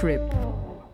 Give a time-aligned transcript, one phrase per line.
[0.00, 0.32] Roadtrip.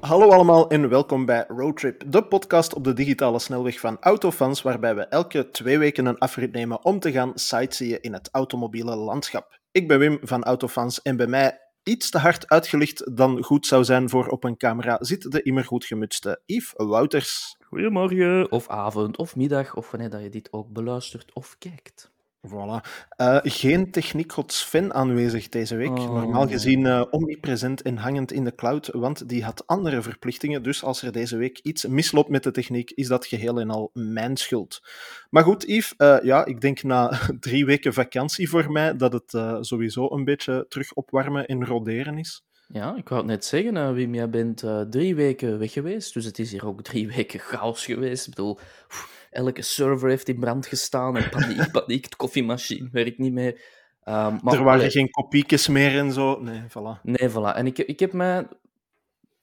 [0.01, 4.95] Hallo allemaal en welkom bij Roadtrip, de podcast op de digitale snelweg van Autofans, waarbij
[4.95, 9.59] we elke twee weken een afrit nemen om te gaan sightseeën in het automobiele landschap.
[9.71, 13.85] Ik ben Wim van Autofans en bij mij iets te hard uitgelicht dan goed zou
[13.85, 17.57] zijn voor op een camera zit de immer goed gemutste Yves Wouters.
[17.61, 22.15] Goedemorgen, of avond, of middag, of wanneer dat je dit ook beluistert of kijkt.
[22.49, 22.89] Voilà.
[23.21, 25.99] Uh, geen techniekgod Sven aanwezig deze week.
[25.99, 26.13] Oh.
[26.13, 30.63] Normaal gezien uh, omnipresent en hangend in de cloud, want die had andere verplichtingen.
[30.63, 33.91] Dus als er deze week iets misloopt met de techniek, is dat geheel en al
[33.93, 34.83] mijn schuld.
[35.31, 39.65] Maar goed, Yves, uh, ja, ik denk na drie weken vakantie voor mij dat het
[39.67, 42.45] sowieso een beetje terug opwarmen en roderen is.
[42.69, 46.39] Ja, ik wou het net zeggen, Wim, jij bent drie weken weg geweest, dus het
[46.39, 48.27] is hier ook drie weken chaos geweest.
[48.27, 48.55] Ik bedoel...
[48.89, 53.53] Pff, elke server heeft in brand gestaan en paniek, paniek, de koffiemachine werkt niet meer.
[53.53, 56.41] Um, maar, er waren allee, geen kopiekjes meer en zo.
[56.41, 57.01] Nee, voilà.
[57.03, 57.55] Nee, voilà.
[57.55, 58.49] En ik, ik heb mij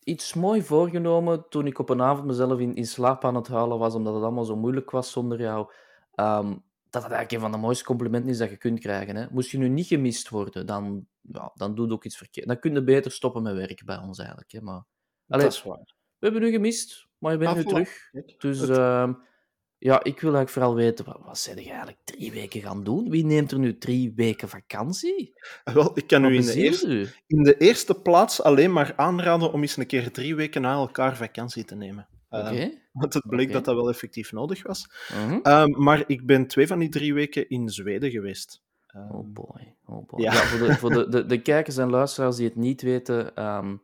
[0.03, 3.77] iets mooi voorgenomen toen ik op een avond mezelf in, in slaap aan het halen
[3.77, 5.71] was, omdat het allemaal zo moeilijk was zonder jou.
[6.15, 6.63] Um,
[6.94, 9.16] dat het eigenlijk een van de mooiste complimenten is dat je kunt krijgen.
[9.16, 9.25] Hè.
[9.31, 12.47] Moest je nu niet gemist worden, dan, ja, dan doe je ook iets verkeerd.
[12.47, 14.52] Dan kun je beter stoppen met werk bij ons eigenlijk.
[14.52, 14.61] Hè.
[14.61, 14.83] Maar,
[15.27, 15.95] allee, dat is waar.
[16.17, 18.11] We hebben u gemist, maar je bent ah, nu terug.
[18.38, 18.61] Dus...
[18.61, 19.31] Um,
[19.77, 23.09] ja, ik wil eigenlijk vooral weten, wat, wat zijn je eigenlijk drie weken gaan doen?
[23.09, 25.33] Wie neemt er nu drie weken vakantie?
[25.64, 29.61] Wel, ik kan u in de, eerste, in de eerste plaats alleen maar aanraden om
[29.61, 32.08] eens een keer drie weken na elkaar vakantie te nemen.
[32.34, 32.67] Okay.
[32.67, 33.53] Uh, want het bleek okay.
[33.53, 34.89] dat dat wel effectief nodig was.
[35.14, 35.39] Mm -hmm.
[35.44, 38.62] uh, maar ik ben twee van die drie weken in Zweden geweest.
[38.95, 40.22] Um, oh boy, oh boy.
[40.22, 40.34] Ja.
[40.34, 43.81] ja voor, de, voor de, de, de, kijkers en luisteraars die het niet weten, um,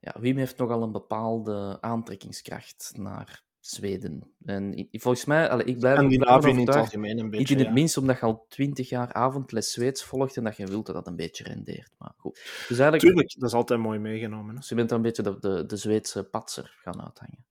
[0.00, 4.32] ja, Wim heeft nogal een bepaalde aantrekkingskracht naar Zweden.
[4.44, 7.38] En volgens mij, allee, ik blijf Scandinavië in het algemeen een beetje.
[7.38, 7.72] Niet in het ja.
[7.72, 11.06] minst omdat je al twintig jaar avondles Zweeds volgt en dat je wilt dat dat
[11.06, 11.90] een beetje rendeert.
[11.98, 12.34] Maar goed.
[12.34, 14.48] Dus eigenlijk, Tuurlijk, dat is altijd mooi meegenomen.
[14.48, 14.60] Hè?
[14.60, 17.44] Dus je bent dan een beetje de, de, de Zweedse patser gaan uithangen.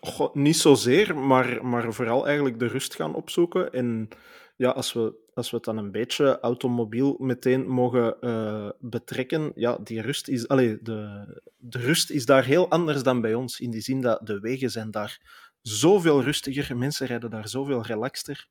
[0.00, 3.72] Goh, niet zozeer, maar, maar vooral eigenlijk de rust gaan opzoeken.
[3.72, 4.08] En
[4.56, 9.78] ja, als we, als we het dan een beetje automobiel meteen mogen uh, betrekken, ja,
[9.78, 11.24] die rust is, allee, de,
[11.56, 13.60] de rust is daar heel anders dan bij ons.
[13.60, 15.20] In die zin dat de wegen zijn daar
[15.62, 18.48] zoveel rustiger, mensen rijden daar zoveel relaxter.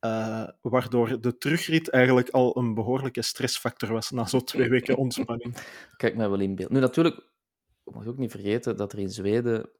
[0.00, 5.56] Uh, waardoor de terugrit eigenlijk al een behoorlijke stressfactor was na zo'n twee weken ontspanning.
[5.96, 6.70] Kijk mij wel in beeld.
[6.70, 7.16] Nu, natuurlijk,
[7.84, 9.70] je mag ook niet vergeten dat er in Zweden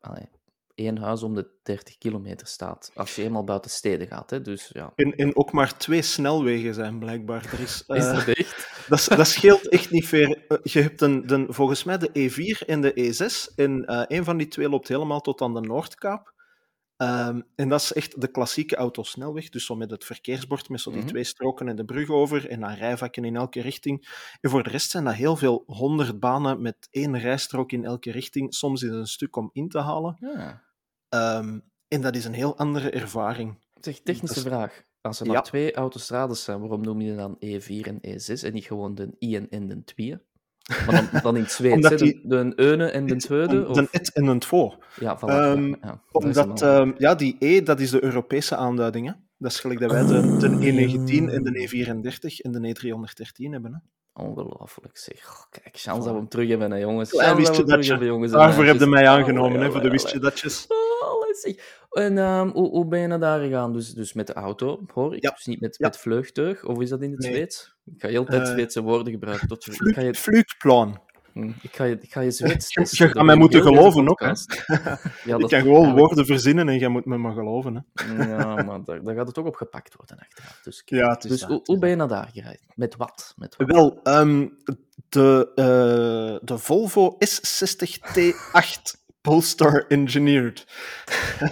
[0.75, 2.91] één huis om de 30 kilometer staat.
[2.95, 4.31] Als je eenmaal buiten steden gaat.
[4.31, 4.41] Hè?
[4.41, 4.93] Dus, ja.
[4.97, 7.45] en, en ook maar twee snelwegen zijn blijkbaar.
[7.53, 8.73] Er is, uh, is dat echt?
[8.89, 10.29] Dat, dat scheelt echt niet ver.
[10.49, 13.55] Uh, je hebt een, de, volgens mij de E4 en de E6.
[13.55, 16.34] En uh, een van die twee loopt helemaal tot aan de Noordkaap.
[16.97, 19.49] Um, en dat is echt de klassieke autosnelweg.
[19.49, 21.13] Dus zo met het verkeersbord, met zo die mm -hmm.
[21.13, 22.49] twee stroken en de brug over.
[22.49, 24.09] En dan rijvakken in elke richting.
[24.41, 28.11] En voor de rest zijn dat heel veel honderd banen met één rijstrook in elke
[28.11, 28.55] richting.
[28.55, 30.17] Soms is het een stuk om in te halen.
[30.21, 30.63] Ja.
[31.39, 33.59] Um, en dat is een heel andere ervaring.
[33.81, 34.85] Zeg, technische vraag.
[35.01, 35.41] Als er Ja.
[35.41, 39.37] twee autostrades zijn, waarom noem je dan E4 en E6 en niet gewoon de I
[39.37, 40.19] en, en de 2?
[40.87, 41.97] Maar dan, dan in het Zweeds, Omdat hè?
[41.97, 43.69] die- de, de ene en de tweede?
[43.69, 43.79] Of...
[43.91, 44.73] et en een two.
[45.01, 45.21] Ja, voilà.
[45.21, 46.01] Ehm, ja, ja.
[46.13, 49.07] Dat is Omdat, ehm, ja, die E, dat is de Europese aanduiding.
[49.07, 49.13] Hè?
[49.39, 53.73] Dat is gelijk dat wij de, de E19 en de E34 en de E313 hebben.
[53.73, 53.79] Hè?
[54.23, 55.27] Ongelooflijk zeg.
[55.29, 57.11] Oh, kijk, chance dat we hem terug hebben, hè, jongens.
[57.11, 58.33] Chance wist dat je dat jongens.
[58.33, 59.05] en Daarvoor heb je meisjes.
[59.09, 60.67] mij aangenomen, hè, voor de wist je datjes.
[60.69, 61.23] Oh.
[61.95, 63.73] En ehm, hoe, hoe ben je naar daar gegaan?
[63.73, 65.23] Dus, dus met de auto, hoor ik?
[65.23, 65.31] Ja.
[65.31, 65.87] Dus niet met, Ja.
[65.87, 66.65] met vleugtuig?
[66.65, 67.33] Of is dat in het Nee.
[67.33, 67.75] Zweeds?
[67.87, 69.49] Ik ga heel tijd Eh, Zweedse woorden gebruiken.
[69.49, 71.01] Tot, ik, ga je, vlugplan.
[71.33, 74.21] hm, ik, ga je, ik ga je Zweeds Je- je gaat mij moeten geloven ook,
[74.21, 74.27] hè.
[74.27, 74.65] podcast.
[74.67, 77.87] Ja, Ik kan gewoon eigenlijk- woorden verzinnen en jij moet me maar geloven.
[77.95, 78.25] Hè?
[78.29, 80.61] Ja, maar daar, daar gaat het ook op gepakt worden achteraf.
[80.65, 82.61] Dus, Ja, dus hoe, ben je naar daar gereden?
[82.75, 83.35] Met wat?
[83.37, 83.67] Met wat?
[83.67, 84.49] Wel, ehm,
[85.09, 90.67] de, eh, de Volvo S60 T8 Polestar Engineered.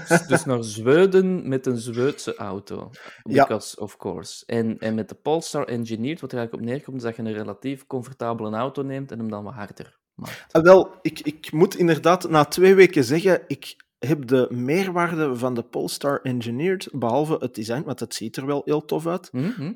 [0.09, 2.91] Dus, dus naar Zweden met een Zweedse auto.
[3.23, 3.61] Ja.
[3.79, 4.47] Of course.
[4.47, 7.33] En, en met de Polestar Engineered, wat er eigenlijk op neerkomt, is dat je een
[7.33, 10.47] relatief comfortabele auto neemt en hem dan wat harder maakt.
[10.51, 15.55] Ah, wel, ik, ik moet inderdaad na twee weken zeggen, ik heb de meerwaarde van
[15.55, 19.73] de Polestar Engineered, behalve het design, want het ziet er wel heel tof uit, Mhm.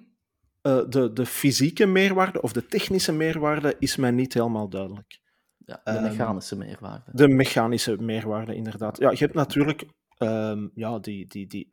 [0.63, 5.25] eh, de, de fysieke meerwaarde of de technische meerwaarde is mij niet helemaal duidelijk.
[5.67, 7.11] Ja, de Ehm, mechanische meerwaarde.
[7.13, 8.99] De mechanische meerwaarde, inderdaad.
[8.99, 9.85] Ja, je hebt natuurlijk
[10.19, 11.67] ehm, ja, die, die, die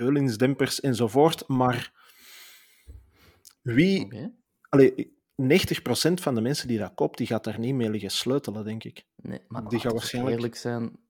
[0.79, 1.91] enzovoort, maar
[3.61, 4.31] wie...
[4.69, 8.63] Allee, 90% van de mensen die dat koopt, die gaat daar niet mee liggen sleutelen,
[8.65, 9.05] denk ik.
[9.15, 11.01] Nee, maar Die gaan gaat waarschijnlijk- eerlijk zijn.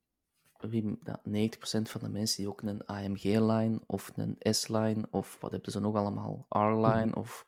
[0.57, 5.51] Wie, dat 90% van de mensen die ook een AMG-line of een S-line of wat
[5.51, 7.18] hebben ze nog allemaal, R-line Mhm.
[7.19, 7.45] of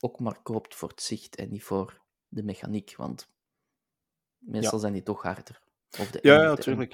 [0.00, 2.94] ook maar koopt voor het zicht en niet voor de mechaniek.
[2.96, 3.28] Want
[4.38, 5.60] meestal zijn die toch harder.
[6.00, 6.88] Of de, Ja, M- ja,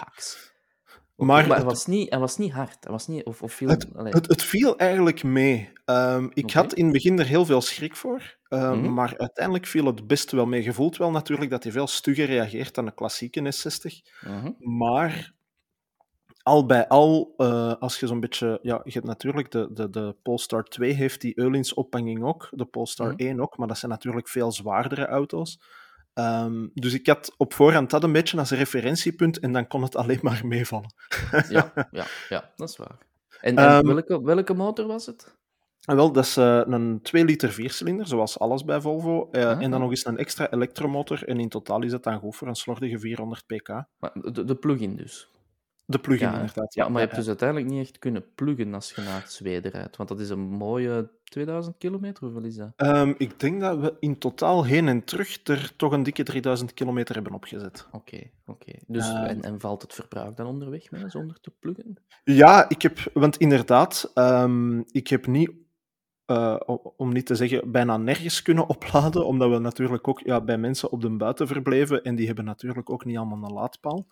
[1.16, 2.76] Maar maar het- was, niet, hij was niet hard.
[2.80, 5.72] Hij was niet, of, of viel, Het, het, het viel eigenlijk mee.
[5.84, 8.92] Ehm, ik had in het begin er heel veel schrik voor, ehm, Mhm.
[8.94, 10.62] maar uiteindelijk viel het best wel mee.
[10.62, 14.02] Je voelt wel natuurlijk dat hij veel stugger reageert dan de klassieke S60.
[14.20, 14.50] mhm.
[14.78, 15.32] Maar
[16.42, 18.58] al bij al, eh, als je zo'n beetje...
[18.62, 22.64] Ja, je hebt natuurlijk de, de, de Polestar 2 heeft die Eulins ophanging ook, de
[22.64, 23.16] Polestar Mhm.
[23.22, 25.60] 1 ook, maar dat zijn natuurlijk veel zwaardere auto's.
[26.14, 29.96] Ehm, dus ik had op voorhand dat een beetje als referentiepunt en dan kon het
[29.96, 30.94] alleen maar meevallen.
[31.48, 32.98] Ja, ja, ja, dat is waar.
[33.40, 35.34] En, en Ehm, welke, welke motor was het?
[35.84, 39.28] En wel, dat is eh, een 2 liter viercilinder, zoals alles bij Volvo.
[39.30, 39.62] eh, Ah.
[39.62, 41.24] En dan nog eens een extra elektromotor.
[41.28, 43.68] En in totaal is dat dan goed voor een slordige 400 pk.
[43.98, 45.28] Maar De, de plug-in dus.
[45.86, 46.74] De plug-in, Ja, inderdaad.
[46.74, 49.96] Ja, maar je hebt dus uiteindelijk niet echt kunnen pluggen als je naar Zweden rijdt.
[49.96, 52.72] Want dat is een mooie 2000 kilometer, hoeveel is dat?
[52.76, 56.74] Ehm, ik denk dat we in totaal heen en terug er toch een dikke 3000
[56.74, 57.86] kilometer hebben opgezet.
[57.92, 58.72] Oké, oké.
[58.86, 59.24] Dus, Ehm.
[59.24, 61.96] en, en valt het verbruik dan onderweg mee, zonder te pluggen?
[62.24, 65.50] Ja, ik heb, want inderdaad, ehm, ik heb niet,
[66.24, 66.60] eh,
[66.96, 70.90] om niet te zeggen, bijna nergens kunnen opladen, omdat we natuurlijk ook ja, bij mensen
[70.90, 74.06] op de buiten verbleven en die hebben natuurlijk ook niet allemaal een laadpaal.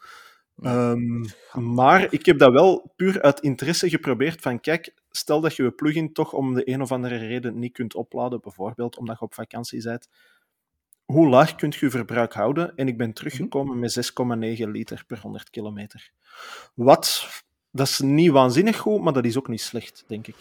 [0.61, 5.63] Ehm, maar ik heb dat wel puur uit interesse geprobeerd van, kijk, stel dat je
[5.63, 9.25] je plugin toch om de een of andere reden niet kunt opladen, bijvoorbeeld omdat je
[9.25, 10.09] op vakantie bent,
[11.05, 12.77] hoe laag kunt je je verbruik houden?
[12.77, 14.13] En ik ben teruggekomen met
[14.61, 16.11] 6,9 liter per 100 kilometer.
[16.75, 17.29] Wat,
[17.71, 20.37] dat is niet waanzinnig goed, maar dat is ook niet slecht, denk ik.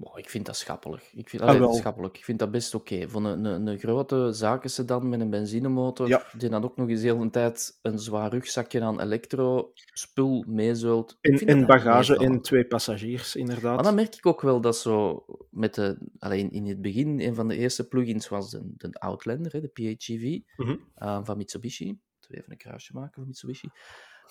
[0.00, 1.10] Wow, ik vind dat schappelijk.
[1.14, 2.16] Ik vind, Ah, allee, schappelijk.
[2.18, 3.08] Ik vind dat best oké.
[3.08, 6.24] Van een, een, een grote zakensedan met een benzinemotor, Ja.
[6.38, 11.18] die dan ook nog eens heel een tijd een zwaar rugzakje aan elektro-spul meezult.
[11.20, 13.74] En, bagage en twee passagiers, inderdaad.
[13.74, 15.98] Maar dan merk ik ook wel dat zo met de.
[16.18, 19.68] Alleen in het begin, een van de eerste plugins was de, de Outlander, hè, de
[19.68, 20.76] PHEV Mhm.
[20.94, 21.98] eh, van Mitsubishi.
[22.28, 23.68] Even een kruisje maken voor Mitsubishi.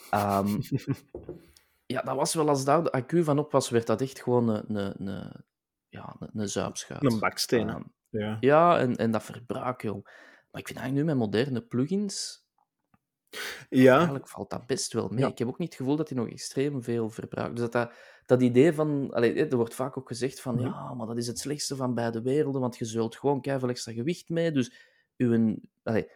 [0.09, 0.47] Ehm,
[1.85, 4.49] ja, dat was wel als daar de accu van op was, werd dat echt gewoon
[4.49, 5.43] een, een, een,
[5.89, 7.03] ja, een, een zuipschuit.
[7.03, 7.69] Een baksteen.
[7.69, 8.37] Ehm, ja.
[8.39, 10.05] ja, en, en dat verbruik, joh.
[10.51, 12.47] Maar ik vind eigenlijk nu met moderne plugins,
[13.69, 15.19] ja, eigenlijk valt dat best wel mee.
[15.19, 15.27] Ja.
[15.27, 17.51] Ik heb ook niet het gevoel dat die nog extreem veel verbruikt.
[17.55, 17.93] Dus dat, dat,
[18.25, 19.13] dat idee van...
[19.13, 22.21] Allee, er wordt vaak ook gezegd van, ja, maar dat is het slechtste van beide
[22.21, 24.73] werelden, want je zult gewoon keihard extra gewicht mee, dus
[25.17, 25.55] uw...
[25.83, 26.11] Allee,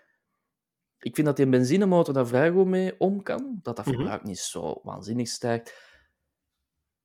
[1.00, 3.96] ik vind dat die benzinemotor daar vrij goed mee om kan, dat dat Mhm.
[3.96, 5.93] verbruik niet zo waanzinnig stijgt.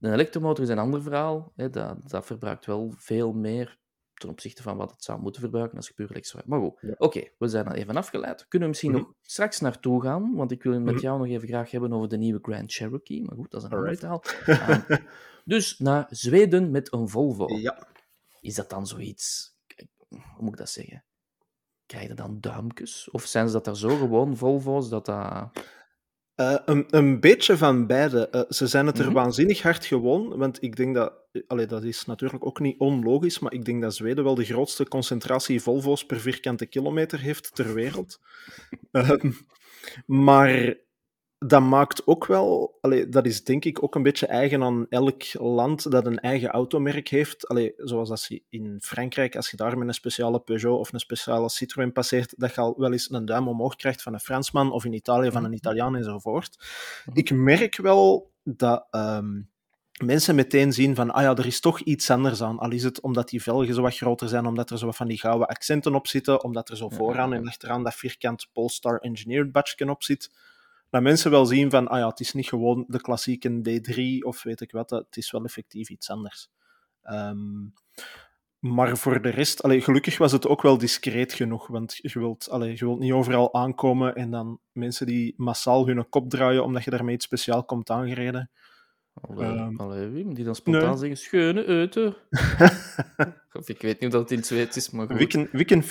[0.00, 1.52] Een elektromotor is een ander verhaal.
[1.56, 3.78] Hè, dat, dat verbruikt wel veel meer
[4.14, 6.42] ten opzichte van wat het zou moeten verbruiken als je puur elektrisch.
[6.46, 6.94] Maar goed, Ja.
[6.98, 8.48] oké, we zijn dan even afgeleid.
[8.48, 9.00] Kunnen we misschien Mhm.
[9.00, 11.02] nog straks naartoe gaan, want ik wil het met Mhm.
[11.02, 13.24] jou nog even graag hebben over de nieuwe Grand Cherokee.
[13.24, 14.22] Maar goed, dat is een ander verhaal.
[14.46, 14.80] Ehm,
[15.44, 17.56] dus naar Zweden met een Volvo.
[17.56, 17.86] ja.
[18.40, 19.56] Is dat dan zoiets...
[20.08, 21.04] Hoe moet ik dat zeggen?
[21.86, 23.10] Krijg je dan duimpjes?
[23.10, 25.50] Of zijn ze dat er zo gewoon Volvo's dat dat...
[26.38, 28.28] Eh, een, een beetje van beide.
[28.28, 29.14] Eh, ze zijn het er Mhm.
[29.14, 31.12] waanzinnig hard gewoon, want ik denk dat,
[31.46, 34.88] allee, dat is natuurlijk ook niet onlogisch, maar ik denk dat Zweden wel de grootste
[34.88, 38.20] concentratie Volvo's per vierkante kilometer heeft ter wereld.
[38.92, 39.30] Ehm,
[40.06, 40.76] maar
[41.38, 45.22] dat maakt ook wel, allee, dat is denk ik ook een beetje eigen aan elk
[45.32, 47.48] land dat een eigen automerk heeft.
[47.48, 51.00] Allee, zoals als je in Frankrijk, als je daar met een speciale Peugeot of een
[51.00, 54.72] speciale Citroën passeert, dat je al wel eens een duim omhoog krijgt van een Fransman
[54.72, 56.66] of in Italië van een Italiaan enzovoort.
[57.12, 59.40] Ik merk wel dat ehm,
[60.04, 62.58] mensen meteen zien van, ah ja, er is toch iets anders aan.
[62.58, 65.08] Al is het omdat die velgen zo wat groter zijn, omdat er zo wat van
[65.08, 69.52] die gouden accenten op zitten, omdat er zo vooraan en achteraan dat vierkant Polestar Engineered
[69.52, 70.30] badge op zit.
[70.90, 74.42] Dat mensen wel zien van, ah ja, het is niet gewoon de klassieke D3 of
[74.42, 76.50] weet ik wat, het is wel effectief iets anders.
[77.02, 77.66] Ehm,
[78.58, 82.50] maar voor de rest, allee, gelukkig was het ook wel discreet genoeg, want je wilt,
[82.50, 86.84] allee, je wilt niet overal aankomen en dan mensen die massaal hun kop draaien omdat
[86.84, 88.50] je daarmee iets speciaal komt aangereden.
[89.20, 90.98] Allee, Ehm, allee, Wim, die dan spontaan nee.
[90.98, 91.64] zeggen, schöne
[93.58, 95.16] of ik weet niet of dat in het Zweeds is, maar goed.
[95.16, 95.82] Wikken, wikken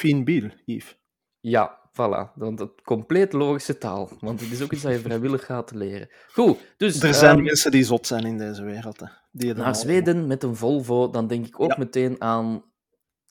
[0.65, 0.97] Yves.
[1.39, 2.33] Ja, voilà.
[2.35, 4.09] Dan dat compleet logische taal.
[4.19, 6.09] Want het is ook iets dat je vrijwillig gaat leren.
[6.33, 8.99] Goed, dus Er zijn ehm, mensen die zot zijn in deze wereld.
[8.99, 9.05] Hè.
[9.31, 11.75] Die naar Zweden met een Volvo, dan denk ik ook Ja.
[11.77, 12.63] meteen aan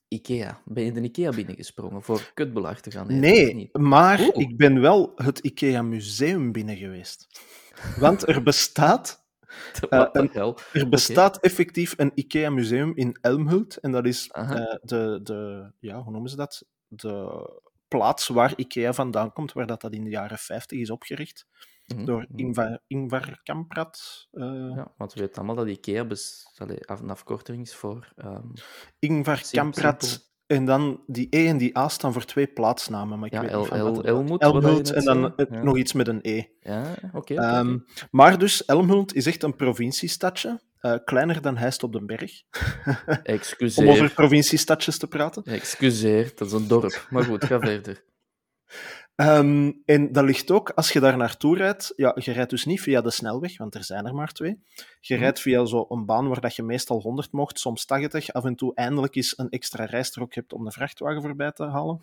[0.08, 0.60] Ikea.
[0.64, 3.20] Ben je de Ikea binnengesprongen voor kutbelag te gaan eten?
[3.20, 4.36] Nee, maar Oeh.
[4.36, 7.26] ik ben wel het IKEA Museum binnen geweest.
[7.98, 9.24] Want er bestaat,
[9.80, 13.76] the een- er bestaat effectief een IKEA Museum in Elmhult.
[13.76, 14.50] En dat is eh,
[14.82, 16.64] de, de, ja, hoe noemen ze dat?
[16.88, 17.48] De
[17.96, 21.46] plaats waar IKEA vandaan komt, waar dat, dat in de jaren 50 is opgericht.
[21.86, 22.38] Mhm, Door mhm.
[22.38, 24.26] Ingvar, Ingvar Kamprad.
[24.30, 24.42] eh,
[24.74, 26.52] Ja, want we weten allemaal dat Ikea bes...
[26.56, 28.12] Allee, een afkorting is voor...
[28.16, 28.48] ehm,
[28.98, 30.30] Ingvar Kamprad.
[30.46, 33.18] En dan die E en die A staan voor twee plaatsnamen.
[33.18, 35.62] Maar ik Ja, weet niet van El- Elmhult, Elmhult en dan Ja.
[35.62, 36.42] nog iets met een E.
[36.60, 37.34] Ja, oké.
[37.34, 37.84] Ehm, oké.
[38.10, 40.60] maar dus, Elmhult is echt een provinciestadje.
[40.76, 42.42] eh, kleiner dan Heist op den Berg.
[43.06, 43.88] Om Excuseer.
[43.88, 45.42] over provinciestadjes te praten.
[45.44, 47.06] Excuseer, dat is een dorp.
[47.10, 48.04] Maar goed, ga verder.
[49.16, 52.80] Ehm, en dat ligt ook, als je daar naartoe rijdt, ja, je rijdt dus niet
[52.80, 54.58] via de snelweg, want er zijn er maar twee.
[55.00, 55.22] Je Mhm.
[55.22, 58.74] rijdt via zo'n baan waar dat je meestal 100 mocht, soms 80, af en toe
[58.74, 62.00] eindelijk eens een extra rijstrook hebt om de vrachtwagen voorbij te halen,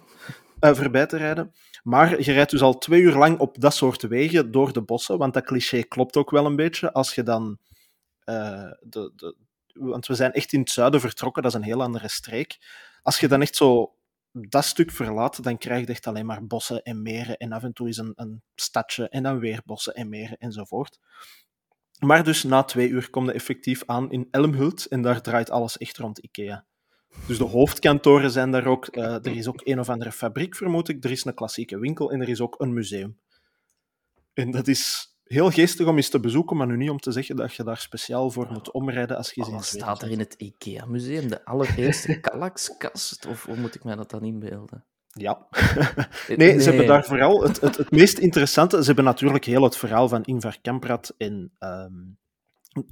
[0.59, 1.53] eh, voorbij te rijden.
[1.83, 5.17] Maar je rijdt dus al twee uur lang op dat soort wegen door de bossen,
[5.17, 6.91] want dat cliché klopt ook wel een beetje.
[6.93, 7.57] Als je dan...
[8.23, 9.35] eh, de, de,
[9.73, 12.57] want we zijn echt in het zuiden vertrokken, dat is een heel andere streek.
[13.01, 13.93] Als je dan echt zo
[14.33, 17.73] dat stuk verlaat, dan krijg je echt alleen maar bossen en meren en af en
[17.73, 20.99] toe is een, een stadje en dan weer bossen en meren enzovoort.
[21.99, 25.77] Maar dus na twee uur kom je effectief aan in Elmhult en daar draait alles
[25.77, 26.65] echt rond IKEA.
[27.27, 28.87] Dus de hoofdkantoren zijn daar ook.
[28.87, 31.03] eh, er is ook een of andere fabriek, vermoed ik.
[31.03, 33.19] Er is een klassieke winkel en er is ook een museum.
[34.33, 37.35] En dat is heel geestig om eens te bezoeken, maar nu niet om te zeggen
[37.35, 41.27] dat je daar speciaal voor moet omrijden als je Oh, staat er in het IKEA-museum?
[41.27, 43.25] De allereerste Kallaxkast?
[43.31, 44.85] Of hoe moet ik mij dat dan inbeelden?
[45.07, 45.47] Ja.
[46.27, 48.79] Eh, Nee, ze hebben daar vooral het, het, het meest interessante.
[48.79, 51.91] Ze hebben natuurlijk heel het verhaal van Ingvar Kamprad en ehm,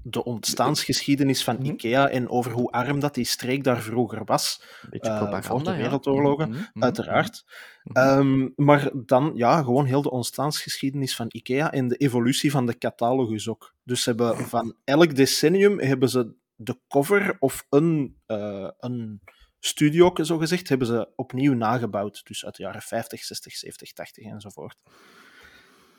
[0.03, 1.65] de ontstaansgeschiedenis van Mhm.
[1.65, 4.63] IKEA en over hoe arm dat die streek daar vroeger was.
[4.89, 5.77] Propaganda, voor de ja.
[5.77, 7.43] wereldoorlogen, Mhm, mhm, Uiteraard.
[7.83, 12.77] Ehm, maar dan, ja, gewoon heel de ontstaansgeschiedenis van IKEA en de evolutie van de
[12.77, 13.75] catalogus ook.
[13.83, 19.21] Dus ze hebben van elk decennium hebben ze de cover of een, eh een
[19.59, 22.21] studio, zo gezegd, hebben ze opnieuw nagebouwd.
[22.23, 24.81] Dus uit de jaren 50, 60, 70, 80 enzovoort.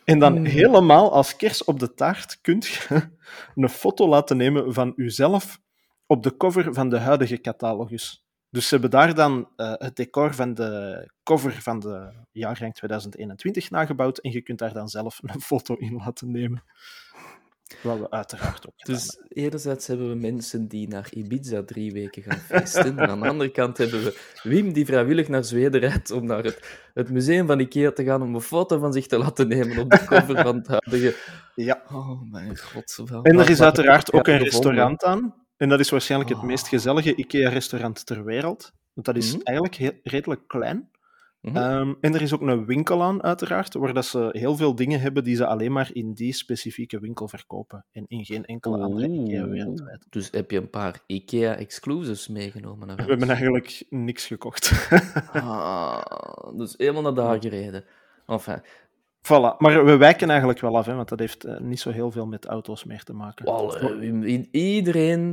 [0.05, 0.45] En dan Hmm.
[0.45, 3.11] helemaal als kers op de taart kunt je
[3.55, 5.61] een foto laten nemen van uzelf
[6.07, 8.25] op de cover van de huidige catalogus.
[8.51, 13.71] Dus ze hebben daar dan eh, het decor van de cover van de jaargang 2021
[13.71, 16.65] nagebouwd en je kunt daar dan zelf een foto in laten nemen.
[17.81, 22.23] Wat we uiteraard ook gedaan Dus enerzijds hebben we mensen die naar Ibiza drie weken
[22.23, 22.99] gaan feesten.
[22.99, 26.43] en aan de andere kant hebben we Wim die vrijwillig naar Zweden rijdt om naar
[26.45, 29.79] het, het museum van Ikea te gaan om een foto van zich te laten nemen
[29.79, 31.05] op de cover van het huidige...
[31.05, 31.65] hebben.
[31.65, 31.83] Ja.
[31.93, 33.01] Oh mijn god.
[33.05, 34.51] wel- En er is uiteraard ook een gevonden?
[34.51, 35.35] restaurant aan.
[35.57, 36.45] En dat is waarschijnlijk het Oh.
[36.45, 38.73] meest gezellige IKEA-restaurant ter wereld.
[38.93, 39.43] Want dat is Mhm.
[39.45, 40.89] eigenlijk heel, redelijk klein.
[41.43, 41.57] Mhm.
[41.57, 45.01] Ehm, en er is ook een winkel aan, uiteraard, waar dat ze heel veel dingen
[45.01, 47.85] hebben die ze alleen maar in die specifieke winkel verkopen.
[47.93, 50.07] En in geen enkele andere IKEA wereldwijd.
[50.11, 54.91] Dus heb je een paar IKEA-exclusives meegenomen naar We hebben eigenlijk niks gekocht.
[55.33, 56.03] Ah,
[56.57, 57.85] dus helemaal naar daar gereden.
[58.27, 58.63] Enfin,
[59.23, 59.57] voilà.
[59.59, 62.27] Maar we wijken eigenlijk wel af, hè, want dat heeft eh, niet zo heel veel
[62.27, 63.45] met auto's meer te maken.
[64.51, 65.33] iedereen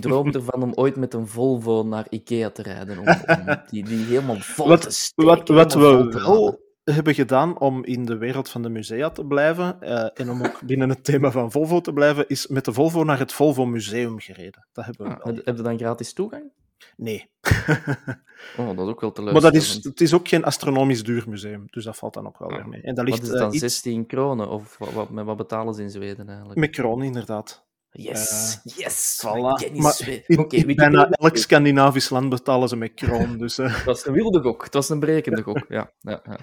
[0.00, 2.98] droomt ervan om ooit met een Volvo naar Ikea te rijden.
[2.98, 5.24] Om, om die, die helemaal vol Wat- te steken.
[5.30, 9.24] Wat, wat we te wel hebben gedaan om in de wereld van de musea te
[9.26, 12.72] blijven eh, en om ook binnen het thema van Volvo te blijven, is met de
[12.72, 14.66] Volvo naar het Volvo Museum gereden.
[14.72, 15.34] Dat hebben we Ah, wel.
[15.34, 16.50] heb, heb je dan gratis toegang?
[16.96, 17.30] Nee.
[18.56, 21.64] Oh, dat is ook wel Maar dat is, het is ook geen astronomisch duur museum,
[21.66, 22.56] dus dat valt dan ook wel Ah.
[22.56, 22.80] weer mee.
[22.82, 24.48] En dat Wat ligt is het dan, eh, iets 16 kronen?
[24.48, 26.58] Of wat, wat, met wat betalen ze in Zweden eigenlijk?
[26.58, 27.65] met kroon, inderdaad.
[27.98, 29.22] Yes, yes.
[29.26, 29.52] Voilà.
[29.60, 30.22] Kennis Maar.
[30.26, 33.38] In, Oké, in bijna elk Scandinavisch land betalen ze met kroon.
[33.42, 34.64] Dus, eh, Het was een wilde gok.
[34.64, 35.64] Het was een brekende gok.
[35.68, 36.38] Ja, ja, ja.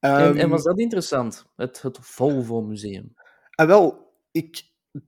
[0.00, 1.44] En, ehm, en was dat interessant?
[1.56, 3.14] Het, het Volvo Museum.
[3.54, 4.62] ah, wel, ik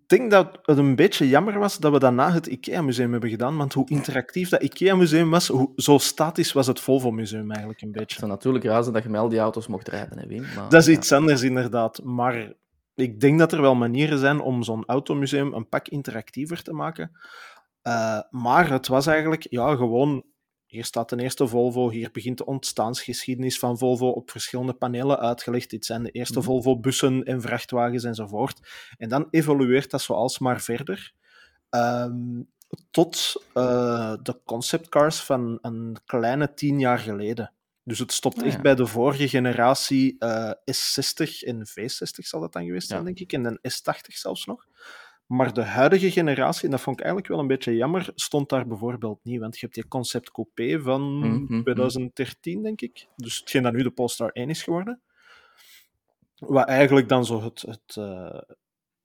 [0.07, 3.73] denk dat het een beetje jammer was dat we daarna het IKEA-museum hebben gedaan, want
[3.73, 8.19] hoe interactief dat IKEA-museum was, hoe, zo statisch was het Volvo-museum eigenlijk een Het beetje.
[8.19, 10.43] zou natuurlijk raar zijn dat je met al die auto's mocht rijden, hè, Wim?
[10.55, 10.93] Maar, Dat is ja.
[10.93, 12.03] iets anders, inderdaad.
[12.03, 12.53] Maar
[13.01, 17.11] ik denk dat er wel manieren zijn om zo'n automuseum een pak interactiever te maken.
[17.83, 20.25] Eh, maar het was eigenlijk ja, gewoon.
[20.67, 25.71] Hier staat ten eerste Volvo, hier begint de ontstaansgeschiedenis van Volvo op verschillende panelen uitgelegd.
[25.71, 26.47] Dit zijn de eerste Mhm.
[26.47, 28.69] Volvo-bussen en vrachtwagens enzovoort.
[28.97, 31.13] En dan evolueert dat zoals maar verder.
[31.71, 32.43] Ehm,
[32.91, 37.53] tot eh, de conceptcars van een kleine tien jaar geleden.
[37.91, 38.61] Dus het stopt Ah, echt ja.
[38.63, 43.05] bij de vorige generatie eh, S60 en V60 zal dat dan geweest zijn, Ja.
[43.05, 43.33] denk ik.
[43.33, 44.67] En een S80 zelfs nog.
[45.27, 48.67] Maar de huidige generatie, en dat vond ik eigenlijk wel een beetje jammer, stond daar
[48.67, 49.41] bijvoorbeeld niet.
[49.41, 51.63] Want je hebt die concept coupé van Mhm, mhm.
[51.63, 53.07] 2013, denk ik.
[53.17, 55.01] Dus hetgeen dat nu de Polestar 1 is geworden.
[56.37, 58.41] Wat eigenlijk dan zo het, het, eh,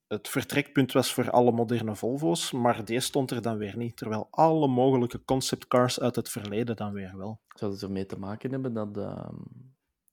[0.08, 2.52] het vertrekpunt was voor alle moderne Volvo's.
[2.52, 3.98] Maar die stond er dan weer niet.
[3.98, 7.42] Terwijl alle mogelijke conceptcars uit het verleden dan weer wel.
[7.48, 9.36] Zou het ermee te maken hebben dat, ehm,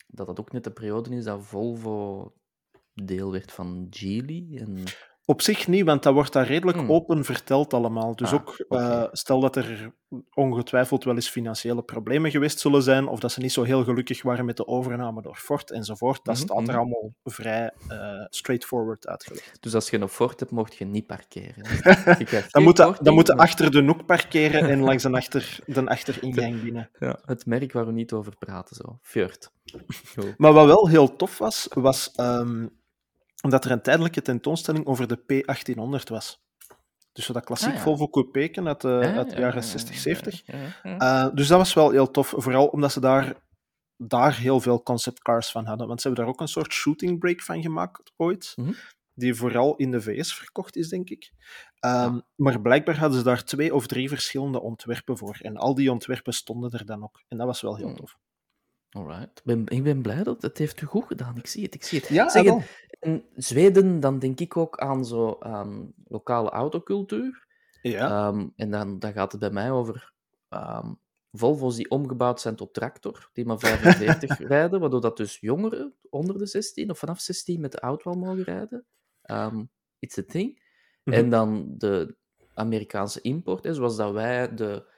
[0.07, 2.33] dat dat ook net de periode is dat Volvo
[2.95, 4.59] deel werd van Geely?
[4.59, 4.85] En...
[5.25, 6.91] Op zich niet, want dat wordt daar redelijk Hmm.
[6.91, 8.17] open verteld allemaal.
[8.17, 9.93] Dus Ah, ook, eh, stel dat er
[10.35, 14.23] ongetwijfeld wel eens financiële problemen geweest zullen zijn, of dat ze niet zo heel gelukkig
[14.23, 16.77] waren met de overname door Ford enzovoort, dat Mhm, staat er mhm.
[16.77, 19.63] allemaal vrij eh, straightforward uitgelegd.
[19.63, 21.65] Dus als je een fort hebt, mocht je niet parkeren.
[22.19, 25.87] Je Dan moet dan moet je achter de noek parkeren en langs de, achter, de
[25.87, 26.91] achteringang binnen.
[26.99, 28.99] Ja, het merk waar we niet over praten, zo.
[29.03, 29.51] Fjord.
[30.19, 30.35] Goed.
[30.37, 32.67] Maar wat wel heel tof was, was ehm,
[33.51, 36.41] dat er een tijdelijke tentoonstelling over de P1800 was.
[37.13, 37.81] Dus zo dat klassiek Ah, ja.
[37.81, 40.43] Volvo coupéken uit de, Ja, uit de jaren ja, 60, ja, 70.
[40.47, 40.99] ja, ja.
[41.27, 43.35] Eh, dus dat was wel heel tof, vooral omdat ze daar,
[43.97, 45.87] daar heel veel concept cars van hadden.
[45.87, 48.73] Want ze hebben daar ook een soort shooting break van gemaakt ooit, Mhm.
[49.15, 51.33] die vooral in de VS verkocht is, denk ik.
[51.79, 55.39] Ehm, Maar blijkbaar hadden ze daar twee of drie verschillende ontwerpen voor.
[55.43, 57.23] En al die ontwerpen stonden er dan ook.
[57.29, 57.97] En dat was wel heel Hmm.
[57.97, 58.19] tof.
[58.93, 59.39] Alright.
[59.39, 61.37] Ik ben, ik ben blij dat het heeft u goed gedaan.
[61.37, 62.09] Ik zie het, ik zie het.
[62.09, 62.63] Ja, Zeg, wel.
[63.01, 67.47] in Zweden, dan denk ik ook aan zo aan lokale autocultuur.
[67.83, 68.09] Ja.
[68.09, 70.13] Ehm, en dan, dan gaat het bij mij over
[70.49, 70.93] ehm,
[71.33, 76.39] Volvo's die omgebouwd zijn tot tractor, die maar 45 rijden, waardoor dat dus jongeren onder
[76.39, 78.85] de 16 of vanaf 16 met de auto al mogen rijden.
[79.23, 79.65] Ehm,
[79.99, 80.63] it's a thing.
[81.05, 81.17] Mhm.
[81.17, 82.17] En dan de
[82.55, 84.92] Amerikaanse import, hè, zoals dat wij de,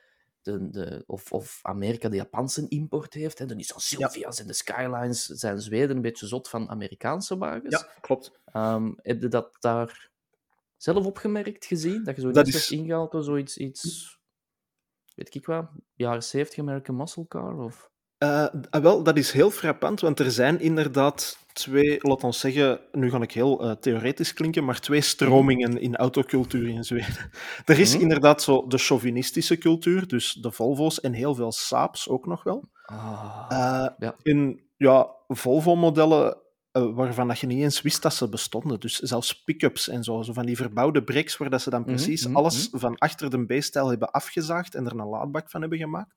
[0.45, 3.39] de, de, of, of Amerika de Japanse import heeft.
[3.39, 7.81] Hè, de Nissan Silvia's en de Skylines zijn Zweden een beetje zot van Amerikaanse wagens.
[7.81, 8.33] ja, klopt.
[8.45, 10.11] Ehm, heb je dat daar
[10.77, 12.05] zelf opgemerkt gezien?
[12.05, 14.19] Dat je zo Dat iets is- hebt ingehaald door zoiets, iets,
[15.15, 17.59] weet ik wat, jaren 70 American Muscle Car?
[17.59, 17.91] Of...
[18.19, 22.81] Eh, ah, wel, dat is heel frappant, want er zijn inderdaad twee, laat ons zeggen,
[22.93, 27.31] nu ga ik heel eh, theoretisch klinken, maar twee stromingen in autocultuur in Zweden.
[27.65, 28.03] Er is Mhm.
[28.03, 32.69] inderdaad zo de chauvinistische cultuur, dus de Volvo's en heel veel Saabs ook nog wel.
[32.85, 34.15] Ah, Eh, ja.
[34.23, 36.37] In ja, Volvo-modellen
[36.73, 38.81] eh, waarvan dat je niet eens wist dat ze bestonden.
[38.81, 41.89] Dus zelfs pick-ups en zo, zo van die verbouwde brakes, waar dat ze dan Mhm,
[41.91, 45.79] precies mhm, alles van achter de B-stijl hebben afgezaagd en er een laadbak van hebben
[45.79, 46.15] gemaakt.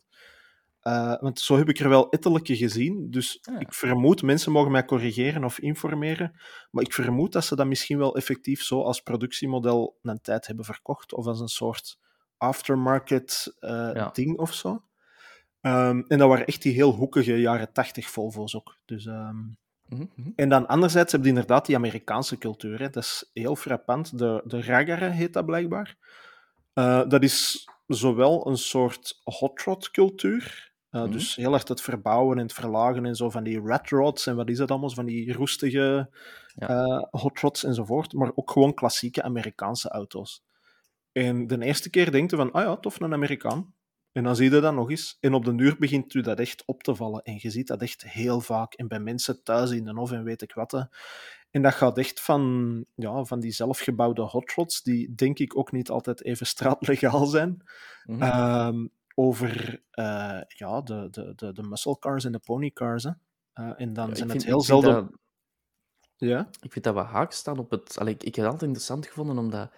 [0.88, 3.12] Eh, want zo heb ik er wel ettelijke gezien.
[3.12, 3.60] Dus Ah.
[3.60, 6.40] ik vermoed, mensen mogen mij corrigeren of informeren,
[6.72, 10.66] maar ik vermoed dat ze dat misschien wel effectief zo als productiemodel een tijd hebben
[10.66, 12.00] verkocht, of als een soort
[12.38, 14.10] aftermarket Ja.
[14.14, 14.84] ding of zo.
[15.62, 18.78] Ehm, en dat waren echt die heel hoekige jaren 80 Volvo's ook.
[18.86, 19.38] Dus, ehm,
[19.86, 20.30] mhm, mhm.
[20.36, 22.80] En dan anderzijds heb je inderdaad die Amerikaanse cultuur.
[22.80, 22.90] Hè.
[22.90, 24.18] Dat is heel frappant.
[24.18, 24.62] De, de
[25.12, 25.98] heet dat blijkbaar.
[26.74, 31.12] Eh, dat is zowel een soort hot rod cultuur, eh, Mhm.
[31.12, 34.36] dus heel hard het verbouwen en het verlagen en zo van die rat rods en
[34.36, 36.10] wat is dat allemaal, van die roestige
[36.56, 36.68] Ja.
[36.68, 40.44] eh, hot rods enzovoort, maar ook gewoon klassieke Amerikaanse auto's.
[41.12, 43.74] En de eerste keer denkt je van, ah ja, tof, een Amerikaan.
[44.12, 45.18] En dan zie je dat nog eens.
[45.20, 47.22] En op de duur begint u dat echt op te vallen.
[47.24, 48.74] En je ziet dat echt heel vaak.
[48.74, 50.88] En bij mensen thuis in de hof en weet ik wat.
[51.52, 55.72] En dat gaat echt van, ja, van die zelfgebouwde hot rods, die denk ik ook
[55.72, 57.62] niet altijd even straatlegaal zijn,
[58.06, 58.22] Mhm.
[58.22, 58.88] Ehm,
[59.20, 63.04] over eh, ja, de, de, de, de muscle cars en de pony cars.
[63.04, 63.12] Hè.
[63.54, 64.94] Eh, en dan Ja, zijn het heel zelden...
[64.94, 65.20] dat-
[66.16, 66.48] Ja?
[66.62, 67.98] Ik vind dat we haak staan op het...
[68.00, 69.72] Allee, ik, ik heb het altijd interessant gevonden, omdat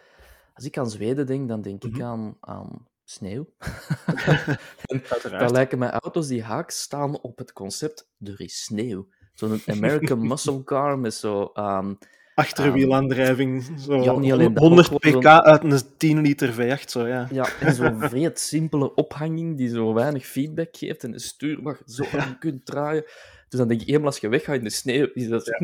[0.53, 2.03] als ik aan Zweden denk, dan denk ik Mhm.
[2.03, 3.53] aan, aan sneeuw.
[5.39, 9.07] Dan lijken mij auto's die haak staan op het concept, er is sneeuw.
[9.33, 11.43] Zo'n American muscle car met zo...
[11.53, 11.93] ehm,
[12.39, 13.63] Achterwielaandrijving.
[13.79, 16.83] Zo Ja, niet alleen dat, 100 ook pk uit een 10 liter V8.
[16.85, 17.27] Zo, ja.
[17.31, 21.81] Ja, en zo'n vreed simpele ophanging die zo weinig feedback geeft en de stuur mag
[21.85, 23.03] zo aan kunt draaien.
[23.49, 25.45] Dus dan denk ik, eenmaal als je weggaat in de sneeuw, is dat...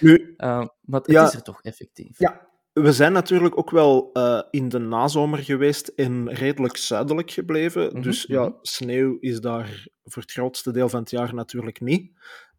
[0.00, 1.26] Nu, Eh, maar het Ja.
[1.26, 2.18] is er toch effectief.
[2.18, 7.86] Ja, we zijn natuurlijk ook wel eh, in de nazomer geweest en redelijk zuidelijk gebleven.
[7.86, 8.52] Mhm, dus ja, mhm.
[8.62, 12.12] sneeuw is daar voor het grootste deel van het jaar natuurlijk niet.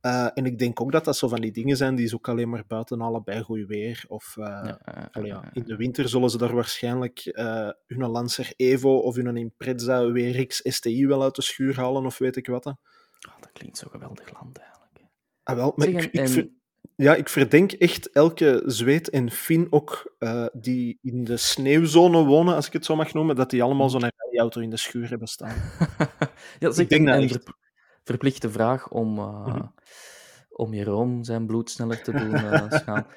[0.06, 2.30] Eh, en ik denk ook dat dat zo van die dingen zijn die ze ook
[2.30, 4.06] alleen maar buiten allebei goed weer.
[4.08, 7.32] Of eh, Ja, eh, allee, ja, in de winter zullen ze daar waarschijnlijk
[7.86, 12.36] hun Lancer Evo of hun Impreza WRX STI wel uit de schuur halen of weet
[12.36, 12.66] ik wat.
[12.66, 12.74] oh,
[13.40, 15.00] dat klinkt zo geweldig land eigenlijk.
[15.44, 16.50] Ah, wel, maar Zeg, ik, ik, en- ver-
[16.96, 20.16] ja, ik verdenk echt elke Zweed en Fin ook
[20.54, 24.12] die in de sneeuwzone wonen, als ik het zo mag noemen, dat die allemaal zo'n
[24.18, 25.56] rijauto in de schuur hebben staan.
[26.60, 27.64] ja, zeg, denk en, dat echt.
[28.06, 29.66] Ver- verplichte vraag om, uh, Mhm.
[30.50, 33.08] om Jeroen zijn bloed sneller te doen uh, gaan.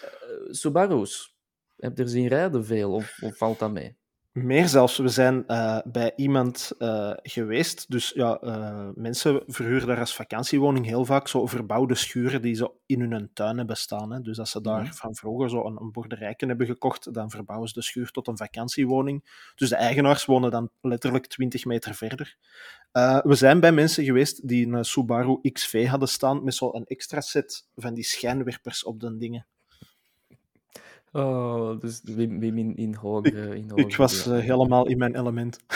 [0.60, 1.38] Subaru's,
[1.76, 3.98] heb je er zien rijden veel of, of valt dat mee?
[4.32, 7.90] Meer zelfs, we zijn uh, bij iemand uh, geweest.
[7.90, 12.70] Dus ja, uh, mensen verhuren daar als vakantiewoning heel vaak zo verbouwde schuren die ze
[12.86, 14.12] in hun tuin hebben staan.
[14.12, 14.20] Hè.
[14.20, 14.92] Dus als ze daar Mhm.
[14.92, 18.36] van vroeger zo een, een boerderijken hebben gekocht, dan verbouwen ze de schuur tot een
[18.36, 19.50] vakantiewoning.
[19.54, 22.36] Dus de eigenaars wonen dan letterlijk 20 meter verder.
[23.22, 27.66] We zijn bij mensen geweest die een Subaru XV hadden staan met zo'n extra set
[27.76, 29.46] van die schijnwerpers op de dingen.
[31.12, 33.56] Oh, dus Wim, Wim in, in hogere...
[33.56, 35.58] In Ik was uh, helemaal in mijn element.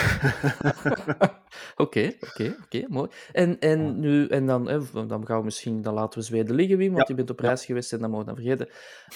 [1.75, 3.09] Oké, oké, oké, mooi.
[3.31, 6.77] En, en, nu, en dan, hè, dan gaan we misschien, dan laten we Zweden liggen,
[6.77, 7.05] Wim, want ja.
[7.07, 7.65] je bent op reis ja.
[7.65, 8.67] geweest en dat mogen we dan vergeten.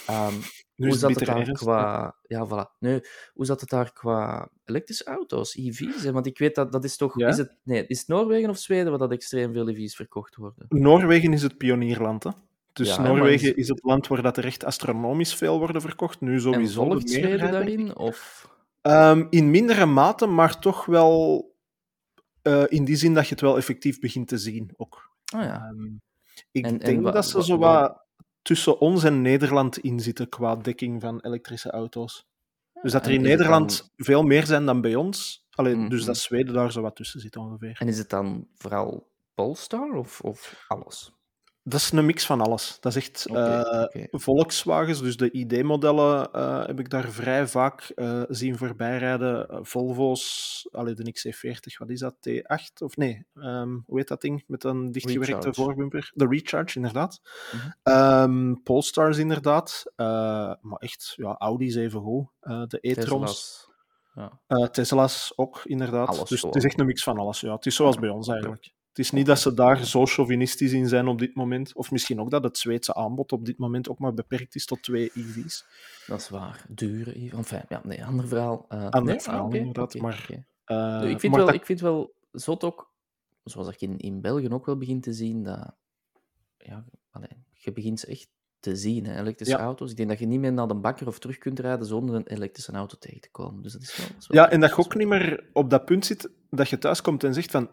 [0.09, 0.41] Um,
[0.75, 2.15] hoe zat het daar qua...
[2.27, 2.77] Ja, voilà.
[2.79, 3.03] Nu,
[3.33, 6.03] hoe zat het daar qua elektrische auto's, EV's?
[6.03, 6.11] Hè?
[6.11, 7.19] Want ik weet dat, dat is toch...
[7.19, 7.27] Ja?
[7.27, 10.65] Is het, nee, is het Noorwegen of Zweden waar dat extreem veel EV's verkocht worden?
[10.69, 12.29] Noorwegen is het pionierland, hè?
[12.73, 13.55] Dus ja, Noorwegen is...
[13.55, 13.67] is...
[13.67, 16.21] het land waar dat er echt astronomisch veel worden verkocht.
[16.21, 16.81] Nu sowieso.
[16.83, 17.95] En volgt Zweden daarin?
[17.95, 18.49] Of...
[18.81, 21.45] Um, in mindere mate, maar toch wel
[22.43, 25.11] uh, in die zin dat je het wel effectief begint te zien ook.
[25.35, 25.67] Oh ja.
[25.67, 26.01] Um,
[26.51, 28.07] ik en, denk en dat ze zo wat
[28.41, 32.27] tussen ons en Nederland in zitten qua dekking van elektrische auto's.
[32.81, 34.05] Dus dat er in Nederland dan...
[34.05, 35.47] veel meer zijn dan bij ons.
[35.51, 35.89] Allee, mm -hmm.
[35.89, 37.77] Dus dat Zweden daar zo wat tussen zit ongeveer.
[37.79, 41.13] En is het dan vooral Polestar of, of alles?
[41.63, 42.77] Dat is een mix van alles.
[42.79, 44.07] Dat is echt okay, uh, okay.
[44.11, 49.65] Volkswagens, dus de ID-modellen uh, heb ik daar vrij vaak uh, zien voorbijrijden.
[49.65, 52.15] Volvo's, allee, de XC40, wat is dat?
[52.29, 53.25] T8 of nee?
[53.33, 56.11] Um, hoe heet dat ding met een dichtgewerkte voorbumper?
[56.13, 57.21] De Recharge, inderdaad.
[57.51, 57.93] Mm -hmm.
[57.93, 59.83] um, Polestars, inderdaad.
[60.61, 62.27] maar echt, ja, Audi's even goed.
[62.69, 63.67] de e-trons.
[64.13, 64.67] Ja.
[64.67, 66.07] Tesla's ook, inderdaad.
[66.07, 66.55] Alles dus gewoon.
[66.55, 67.39] het is echt een mix van alles.
[67.39, 67.53] Ja.
[67.53, 68.77] Het is zoals bij ons eigenlijk.
[68.99, 71.73] Het is niet dat ze daar zo chauvinistisch in zijn op dit moment.
[71.73, 74.83] Of misschien ook dat het Zweedse aanbod op dit moment ook maar beperkt is tot
[74.83, 75.65] twee EV's.
[76.07, 76.65] Dat is waar.
[76.69, 77.33] Dure EV's.
[77.33, 78.65] Enfin, ja, nee, ander verhaal.
[78.69, 79.19] Uh, ander nee?
[79.19, 79.95] verhaal, okay, inderdaad.
[79.95, 81.03] Okay, maar, okay.
[81.03, 81.59] uh, ik, vind maar wel, dat...
[81.59, 82.91] ik vind wel zot ook,
[83.43, 85.75] zoals ik in, in België ook wel begin te zien, dat
[86.57, 89.63] ja, allee, je begint ze echt te zien, hè, elektrische ja.
[89.63, 89.91] auto's.
[89.91, 92.27] Ik denk dat je niet meer naar de bakker of terug kunt rijden zonder een
[92.27, 93.63] elektrische auto tegen te komen.
[93.63, 95.69] Dus dat is wel, dat is wel ja, en dat je ook niet meer op
[95.69, 97.69] dat punt zit dat je thuis komt en zegt van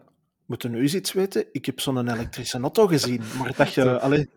[0.47, 1.45] moeten nu eens iets weten?
[1.51, 3.99] Ik heb zo'n elektrische auto gezien, maar dat je...
[3.99, 4.29] Allee,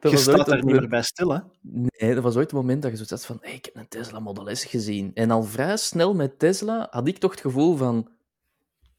[0.00, 1.38] dat je staat er niet meer bij stil, hè?
[1.60, 3.88] Nee, dat was ooit het moment dat je zo zat van hey, ik heb een
[3.88, 5.10] Tesla Model S gezien.
[5.14, 8.08] En al vrij snel met Tesla had ik toch het gevoel van...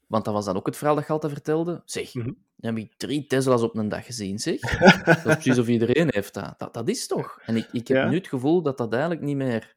[0.06, 1.82] Want dat was dan ook het verhaal dat je altijd vertelde.
[1.84, 2.36] Zeg, mm -hmm.
[2.56, 4.60] dan heb ik drie Tesla's op een dag gezien, zeg.
[5.04, 6.54] dat is precies of iedereen heeft dat.
[6.58, 7.38] Dat, dat is toch?
[7.44, 8.08] En ik, ik heb ja.
[8.08, 9.76] nu het gevoel dat dat eigenlijk niet meer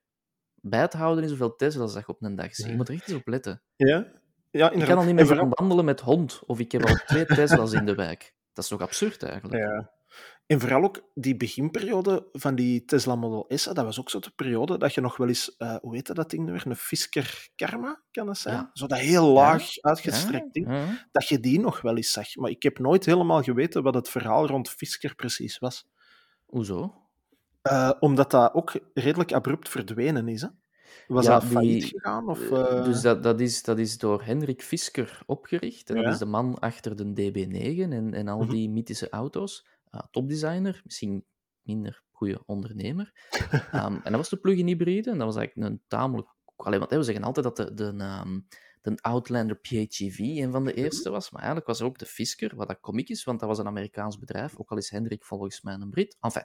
[0.62, 2.66] bij te houden is hoeveel Tesla's dat je op een dag ziet.
[2.66, 3.62] Je moet er echt eens op letten.
[3.76, 4.08] Ja?
[4.58, 5.48] Ja, ik kan al niet meer vooral...
[5.50, 8.34] wandelen met hond, of ik heb al twee Tesla's in de wijk.
[8.54, 9.64] Dat is toch absurd eigenlijk?
[9.64, 9.94] Ja.
[10.46, 14.78] En vooral ook die beginperiode van die Tesla Model S, dat was ook zo'n periode
[14.78, 18.02] dat je nog wel eens, uh, hoe heet dat ding nu weer, een Fisker Karma,
[18.12, 18.56] kan dat zijn?
[18.56, 18.70] Ja.
[18.74, 19.82] Zo dat heel laag ja.
[19.82, 21.08] uitgestrekt ding, ja.
[21.12, 22.36] dat je die nog wel eens zag.
[22.36, 25.88] Maar ik heb nooit helemaal geweten wat het verhaal rond Fisker precies was.
[26.46, 26.96] Hoezo?
[27.64, 30.48] Uh, omdat dat ook redelijk abrupt verdwenen is, hè?
[31.08, 32.30] Was ja, dat failliet die, gegaan?
[32.30, 32.84] Of, uh...
[32.84, 35.90] Dus dat, dat, is, dat is door Hendrik Fisker opgericht.
[35.90, 36.02] En ja.
[36.02, 39.68] dat is de man achter de DB9 en, en al die mythische auto's.
[39.92, 41.26] Uh, topdesigner, misschien
[41.62, 43.12] minder goede ondernemer.
[43.74, 45.12] um, en dat was de plug-in hybride.
[45.12, 46.28] En dat was eigenlijk een tamelijk...
[46.56, 48.48] Allee, want we zeggen altijd dat de, de, um,
[48.82, 51.32] de Outlander PHEV een van de eerste was.
[51.32, 53.68] Maar eigenlijk was er ook de Fisker, wat dat komiek is, want dat was een
[53.68, 54.58] Amerikaans bedrijf.
[54.58, 56.18] Ook al is Hendrik volgens mij een Brit.
[56.20, 56.44] Enfin...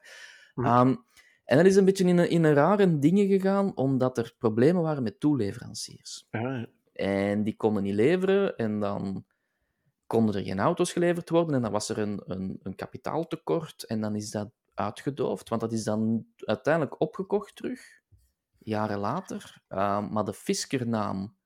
[0.55, 1.05] Um,
[1.51, 4.83] en dat is een beetje in een, in een rare dingen gegaan, omdat er problemen
[4.83, 6.27] waren met toeleveranciers.
[6.31, 9.25] Ah, En die konden niet leveren, en dan
[10.07, 14.01] konden er geen auto's geleverd worden, en dan was er een, een, een kapitaaltekort, en
[14.01, 17.81] dan is dat uitgedoofd, want dat is dan uiteindelijk opgekocht terug,
[18.59, 19.63] jaren later.
[19.69, 21.39] Uh, maar de Fisker-naam...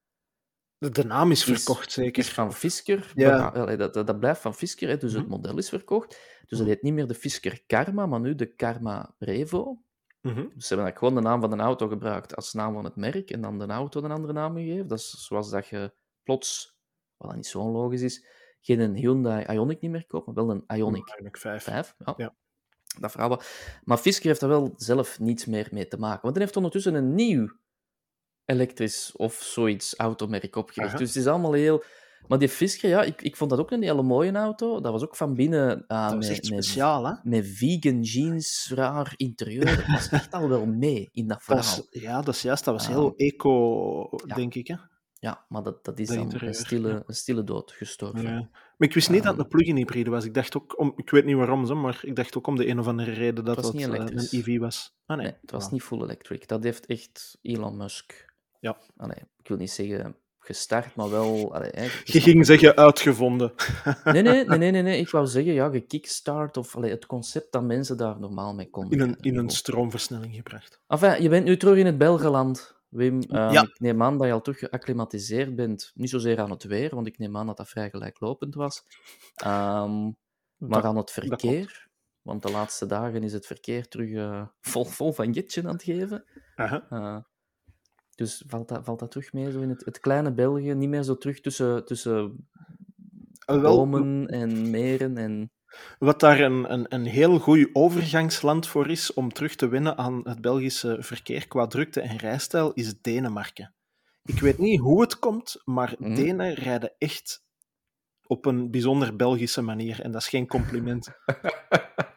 [0.79, 2.23] De naam is verkocht, is, zeker.
[2.23, 3.13] Is van Fisker.
[3.15, 3.51] Ja.
[3.51, 6.19] Dat, dat, dat, blijft van Fisker, hè, dus het model is verkocht.
[6.47, 9.84] Dus dat heet niet meer de Fisker Karma, maar nu de Karma Revo.
[10.25, 10.53] Mm -hmm.
[10.61, 13.41] Ze hebben gewoon de naam van een auto gebruikt als naam van het merk en
[13.41, 14.87] dan de auto een andere naam gegeven.
[14.87, 16.79] Dat is zoals dat je plots,
[17.17, 18.27] wat dan niet zo logisch is,
[18.61, 21.63] geen Hyundai Ioniq niet meer koopt, maar wel een Ioniq, Ioniq 5.
[21.63, 22.15] 5 ja.
[22.17, 22.35] ja.
[22.99, 23.41] Dat verhaal.
[23.83, 26.23] Maar Fisker heeft daar wel zelf niets meer mee te maken.
[26.23, 27.57] Want hij heeft ondertussen een nieuw
[28.45, 30.91] elektrisch of zoiets automerk opgericht.
[30.93, 30.99] Aha.
[30.99, 31.83] Dus het is allemaal heel
[32.29, 34.81] maar die Fisker, ja, ik, ik vond dat ook een hele mooie auto.
[34.81, 35.85] Dat was ook van binnen...
[35.89, 37.29] Uh, met, echt speciaal, met, hè?
[37.29, 39.77] Met vegan jeans, raar interieur.
[39.77, 41.77] Dat was echt al wel mee in dat verhaal.
[41.77, 42.65] Dat is, ja, dat is juist.
[42.65, 44.35] Dat was heel uh, eco, ja.
[44.35, 44.77] denk ik, hè?
[45.19, 47.03] Ja, maar dat, dat is dat dan interieur, een stille, ja.
[47.07, 48.23] een stille dood gestorven.
[48.23, 48.49] Ja.
[48.77, 50.25] Maar ik wist niet dat het een plug-in hybride was.
[50.25, 52.79] Ik dacht ook, om, ik weet niet waarom, maar ik dacht ook om de een
[52.79, 54.97] of andere reden dat het, het een EV was.
[55.07, 55.27] Ah, nee.
[55.27, 55.73] nee het was wow.
[55.73, 56.49] niet full electric.
[56.49, 58.33] Dat heeft echt Elon Musk...
[58.61, 58.79] Ja.
[58.97, 61.55] Ah, nee, ik wil niet zeggen gestart, maar wel...
[61.55, 61.71] Allee,
[62.05, 63.53] je ging zeggen uitgevonden.
[64.05, 67.63] nee, nee, nee, nee, nee, ik wou zeggen, ja, gekickstart, of allee, het concept dat
[67.63, 68.99] mensen daar normaal mee konden.
[68.99, 70.81] In een, in een stroomversnelling gebracht.
[70.87, 73.15] Enfin, je bent nu terug in het Belgeland, Wim.
[73.15, 73.63] Um, ja.
[73.63, 75.91] Ik neem aan dat je al terug geacclimatiseerd bent.
[75.95, 78.83] Niet zozeer aan het weer, want ik neem aan dat dat vrij gelijklopend was.
[79.47, 80.17] Um,
[80.57, 81.89] maar dat, aan het verkeer.
[82.23, 85.83] Want de laatste dagen is het verkeer terug uh, vol, vol van jetje aan het
[85.83, 86.25] geven.
[86.57, 87.17] Uh,
[88.15, 90.75] dus valt dat, valt dat terug mee zo in het, het kleine België?
[90.75, 92.49] Niet meer zo terug tussen, tussen
[93.47, 95.53] bomen en meren en...
[95.99, 100.21] Wat daar een, een, een heel goed overgangsland voor is om terug te winnen aan
[100.25, 103.75] het Belgische verkeer qua drukte en rijstijl, is Denemarken.
[104.25, 106.15] Ik weet niet hoe het komt, maar mm.
[106.15, 107.45] Denen rijden echt
[108.27, 110.01] op een bijzonder Belgische manier.
[110.01, 111.09] En dat is geen compliment.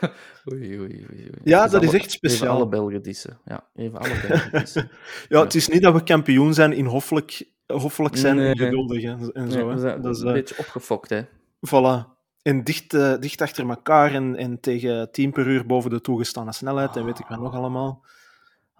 [0.52, 2.42] oei, oei, oei, Ja, dat is echt speciaal.
[2.46, 3.38] Even alle Belgen dissen.
[3.44, 4.90] Ja, even alle Belgen dissen.
[5.28, 9.50] ja, het is niet dat we kampioen zijn in hoffelijk, hoffelijk zijn en geduldig en
[9.50, 9.66] zo.
[9.68, 11.22] Nee, zijn dat is een uh, beetje opgefokt, hè.
[11.66, 12.12] Voilà.
[12.42, 16.52] En dicht, uh, dicht achter elkaar en, en tegen 10 per uur boven de toegestane
[16.52, 16.96] snelheid oh.
[16.96, 18.04] en weet ik wat nog allemaal.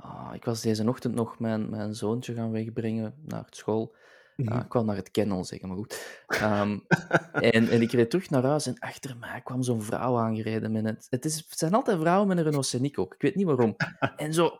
[0.00, 3.94] Oh, ik was deze ochtend nog mijn, mijn zoontje gaan wegbrengen naar school.
[4.37, 4.57] Mm -hmm.
[4.57, 6.23] uh, ik kwam naar het kennel zeggen, maar goed.
[6.42, 6.85] Um,
[7.53, 10.73] en, en ik reed terug naar huis en achter mij kwam zo'n vrouw aangereden.
[10.73, 13.14] Met het, het, is, het zijn altijd vrouwen met een Renault Scenic ook.
[13.14, 13.77] Ik weet niet waarom.
[14.16, 14.59] En zo...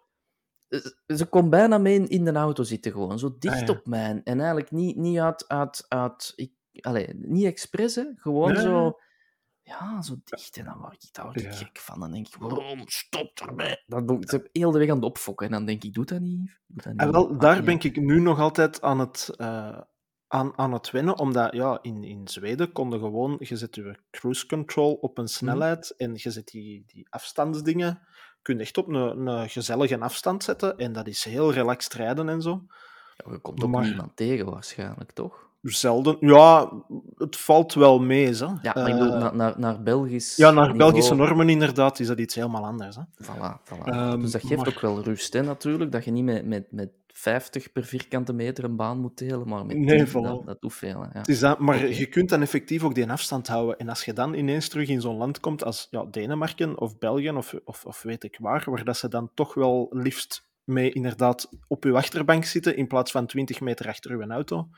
[1.07, 3.19] Ze kon bijna mee in de auto zitten, gewoon.
[3.19, 3.73] Zo dicht ah, ja.
[3.73, 4.21] op mij.
[4.25, 5.49] En eigenlijk niet, niet uit...
[5.49, 8.05] uit, uit ik, allez, niet expres, hè.
[8.17, 8.63] Gewoon nee.
[8.63, 8.99] zo
[9.65, 10.57] ja, zo dicht.
[10.57, 11.53] En dan word ik daar ja.
[11.53, 12.01] gek van.
[12.01, 12.83] Dan denk ik, waarom?
[12.89, 13.83] Stop erbij.
[13.87, 15.47] Dan doe ik het heel de weg aan het opfokken.
[15.47, 16.59] En dan denk ik, doe dat niet.
[16.67, 17.01] Doe dat niet.
[17.01, 19.81] En wel, daar ben ik nu nog altijd aan het, uh,
[20.29, 21.19] aan, aan het winnen.
[21.19, 23.37] Omdat ja, in, in Zweden konden gewoon...
[23.39, 25.95] Je zet je cruise control op een snelheid.
[25.99, 26.07] Mm.
[26.07, 28.01] En je zet die, die afstandsdingen...
[28.43, 30.79] kun je echt op een, een gezellige afstand zetten.
[30.79, 32.65] En dat is heel relaxed rijden en zo.
[33.17, 33.85] Ja, je komt ook maar...
[33.85, 35.53] niemand tegen waarschijnlijk, toch?
[35.73, 36.17] Zelden.
[36.21, 36.73] Ja,
[37.17, 38.27] het valt wel mee.
[38.27, 38.45] Hè.
[38.45, 40.37] Ja, maar ik bedoel, uh, naar, naar, naar Belgisch.
[40.37, 40.79] Ja, naar niveau...
[40.79, 42.97] Belgische normen inderdaad is dat iets helemaal anders.
[42.97, 43.03] Hè.
[43.03, 43.87] Voilà, voilà.
[43.87, 44.69] Um, dus dat geeft maar...
[44.69, 45.93] ook wel rust, hè, natuurlijk.
[45.93, 49.67] Dat je niet met, met, met 50 per vierkante meter een baan moet delen, maar
[49.67, 50.13] met 10, nee, voilà.
[50.13, 51.07] dat, dat hoeft veel.
[51.13, 51.21] Ja.
[51.25, 53.79] is dat, maar je kunt dan effectief ook die afstand houden.
[53.79, 57.31] En als je dan ineens terug in zo'n land komt als ja, Denemarken of België
[57.31, 61.49] of, of, of weet ik waar, waar dat ze dan toch wel liefst mee inderdaad
[61.69, 64.69] op uw achterbank zitten in plaats van 20 meter achter uw auto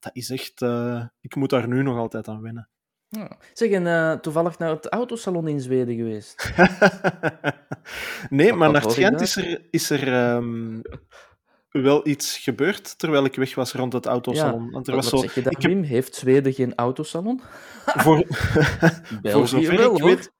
[0.00, 0.60] dat is echt...
[0.60, 2.68] Uh, ik moet daar nu nog altijd aan wennen.
[3.08, 3.36] Ja.
[3.52, 6.52] Zeg, en uh, toevallig naar het autosalon in Zweden geweest?
[8.30, 10.82] nee, maar naar het schijnt is er, is er um,
[11.70, 14.64] wel iets gebeurd terwijl ik weg was rond het autosalon.
[14.64, 15.16] Ja, Want er was zo...
[15.16, 15.84] zeg je dat, ik heb...
[15.84, 17.40] Heeft Zweden geen autosalon?
[18.04, 18.24] Voor,
[19.22, 20.32] voor zover wel, ik weet...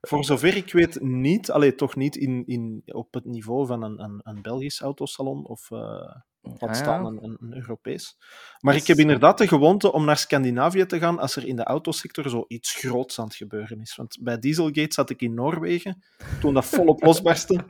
[0.00, 4.02] Voor zover ik weet niet, alleen toch niet in, in, op het niveau van een,
[4.02, 6.14] een, een Belgisch autosalon of uh,
[6.58, 8.16] wat staan, een, Europees.
[8.60, 11.64] Maar ik heb inderdaad de gewoonte om naar Scandinavië te gaan als er in de
[11.64, 13.96] autosector zo iets groots aan het gebeuren is.
[13.96, 16.04] Want bij Dieselgate zat ik in Noorwegen,
[16.40, 17.64] toen dat volop losbarstte.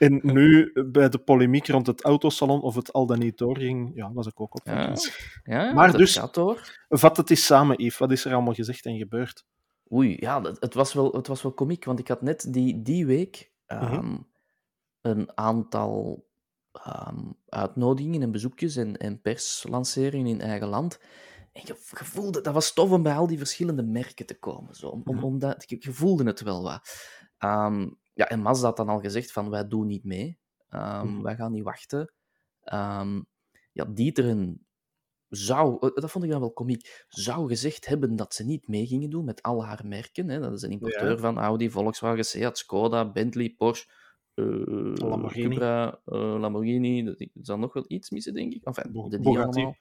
[0.00, 4.12] En nu, bij de polemiek rond het autosalon of het al dan niet doorging, ja,
[4.12, 4.60] was ik ook op.
[4.64, 4.94] Ja,
[5.42, 6.76] ja maar dus, gaat door.
[6.88, 7.98] vat het eens samen, Yves.
[7.98, 9.44] Wat is er allemaal gezegd en gebeurd?
[9.92, 13.06] Oei, ja, het was wel, het was wel komiek, want ik had net die, die
[13.06, 14.26] week um, mm-hmm.
[15.00, 16.24] een aantal
[16.86, 21.00] um, uitnodigingen en bezoekjes en, en perslanceringen in eigen land.
[21.52, 24.74] En je, je, voelde, dat was tof om bij al die verschillende merken te komen.
[24.74, 27.08] Zo, om, om, omdat, je, je voelde het wel wat.
[27.38, 30.38] Um, ja, en Mazda had dan al gezegd van, wij doen niet mee.
[30.70, 31.22] Um, mm.
[31.22, 32.12] Wij gaan niet wachten.
[33.72, 34.66] Ja, Dieteren
[35.28, 38.86] zou, eh, dat vond ik dan wel komiek, zou gezegd hebben dat ze niet mee
[38.86, 40.28] gingen doen met al haar merken.
[40.28, 40.40] Hè.
[40.40, 41.16] Dat is een importeur ja.
[41.16, 43.90] van Audi, Volkswagen, Seat, Skoda, Bentley, Porsche,
[44.34, 45.48] uh, Lamborghini.
[45.48, 47.06] Cupra, uh, Lamborghini.
[47.06, 48.64] Er zal nog wel iets missen, denk ik.
[48.64, 49.76] Enfin, Bo de die allemaal.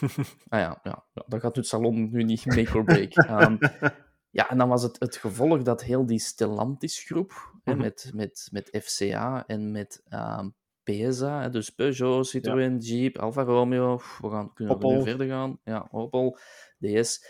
[0.48, 3.16] ah ja, ja, ja, dat gaat het salon nu niet make or break.
[3.16, 3.58] um,
[4.38, 7.82] ja, en dan was het het gevolg dat heel die Stellantis-groep, mm -hmm.
[7.82, 12.78] met, met, met FCA en met um, PSA, dus Peugeot, Citroën, ja.
[12.78, 16.38] Jeep, Alfa Romeo, we gaan, kunnen we nu verder gaan, ja, Opel,
[16.78, 17.24] DS,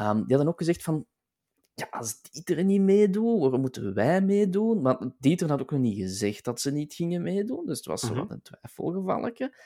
[0.00, 1.06] um, die hadden ook gezegd van,
[1.74, 4.82] ja, als Dieter niet meedoet, waarom moeten wij meedoen?
[4.82, 8.02] Maar Dieter had ook nog niet gezegd dat ze niet gingen meedoen, dus het was
[8.02, 8.14] -hmm.
[8.14, 9.56] wat een twijfelgevalletje.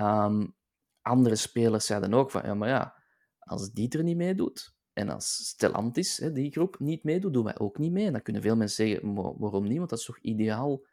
[0.00, 0.54] Um,
[1.02, 2.94] andere spelers zeiden ook van, ja, maar ja,
[3.38, 7.78] als Dieter niet meedoet, en als Stellantis, hè, die groep, niet meedoet, doen wij ook
[7.78, 8.06] niet mee.
[8.06, 9.78] En dan kunnen veel mensen zeggen, waarom niet?
[9.78, 10.86] Want dat is toch ideaal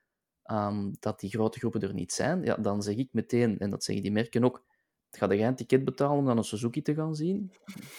[0.51, 3.83] um, dat die grote groepen er niet zijn, ja, dan zeg ik meteen, en dat
[3.83, 4.65] zeggen die merken ook,
[5.17, 7.51] ga jij een ticket betalen om dan een Suzuki te gaan zien?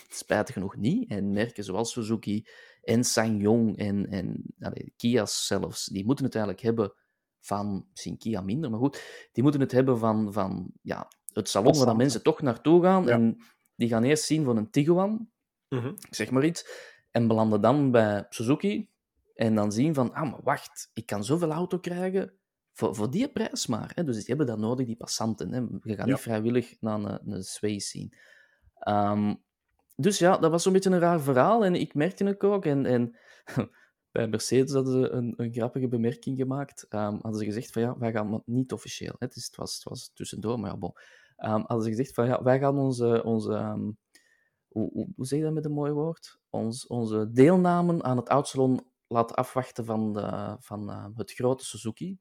[0.08, 1.10] Spijtig genoeg niet.
[1.10, 2.46] En merken zoals Suzuki
[2.82, 6.94] en SsangYong en, en allee, Kia zelfs, die moeten het eigenlijk hebben
[7.40, 11.76] van, misschien Kia minder, maar goed, die moeten het hebben van, van ja, het salon
[11.76, 13.04] waar dan mensen toch naartoe gaan.
[13.04, 13.10] Ja.
[13.10, 13.36] En
[13.74, 15.30] die gaan eerst zien van een Tiguan,
[15.68, 15.94] mm -hmm.
[16.10, 16.66] zeg maar iets,
[17.10, 18.90] en belanden dan bij Suzuki.
[19.34, 22.32] En dan zien van, ah, maar wacht, ik kan zoveel auto krijgen
[22.72, 23.92] voor, voor die prijs maar.
[23.94, 24.04] Hè.
[24.04, 25.52] Dus die hebben dat nodig, die passanten.
[25.52, 25.58] Hè.
[25.58, 26.12] Je gaat ja.
[26.12, 28.14] niet vrijwillig naar een, een Sway zien.
[28.88, 29.42] Um,
[29.96, 31.64] dus ja, dat was zo'n beetje een raar verhaal.
[31.64, 32.64] En ik merkte het ook.
[32.64, 33.16] En, en
[34.12, 36.86] bij Mercedes hadden ze een, een grappige bemerking gemaakt.
[36.88, 39.14] Um, hadden ze gezegd van ja, wij gaan niet officieel.
[39.18, 40.92] Hè, het, is, het, was, het was tussendoor, maar ja, bon.
[41.36, 43.98] Um, hadden ze gezegd van ja, wij gaan onze, onze um,
[44.68, 46.38] hoe, hoe, hoe, zeg je dat met een mooi woord?
[46.50, 52.18] Ons, onze deelnamen aan het oudsalon laten afwachten van, de, van uh, het grote Suzuki.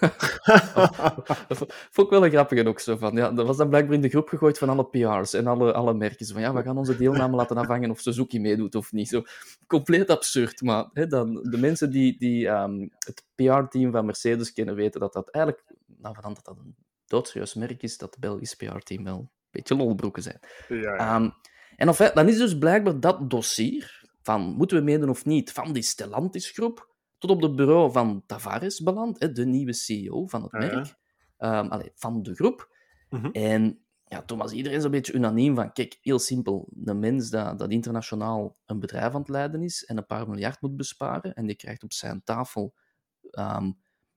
[1.48, 1.58] dat
[1.90, 3.16] vond ik wel een grappige ook zo van.
[3.16, 5.94] Ja, dat was dan blijkbaar in de groep gegooid van alle PR's en alle, alle
[5.94, 6.26] merken.
[6.26, 9.08] Van ja, we gaan onze deelname laten afhangen of Suzuki meedoet of niet.
[9.08, 9.22] Zo,
[9.66, 10.62] compleet absurd.
[10.62, 15.12] Maar hè, dan, de mensen die, die um, het PR-team van Mercedes kennen, weten dat
[15.12, 16.74] dat eigenlijk, nou, dat dat een
[17.06, 20.38] doodserieus merk is, dat het Belgisch PR-team wel een beetje lolbroeken zijn.
[20.68, 21.16] Ja, ja.
[21.16, 21.32] Um,
[21.76, 25.72] en of, dan is dus blijkbaar dat dossier van moeten we meedoen of niet, van
[25.72, 26.93] die Stellantis-groep,
[27.26, 30.58] tot op het bureau van Tavares beland, hè, de nieuwe CEO van het ja.
[30.58, 30.96] merk,
[31.36, 32.76] Ehm, van de groep.
[33.08, 33.26] Mhm.
[33.26, 37.58] En ja, toen was iedereen zo'n beetje unaniem van, kijk, heel simpel, een mens dat,
[37.58, 41.46] dat internationaal een bedrijf aan het leiden is en een paar miljard moet besparen, en
[41.46, 42.74] die krijgt op zijn tafel
[43.30, 43.72] ehm,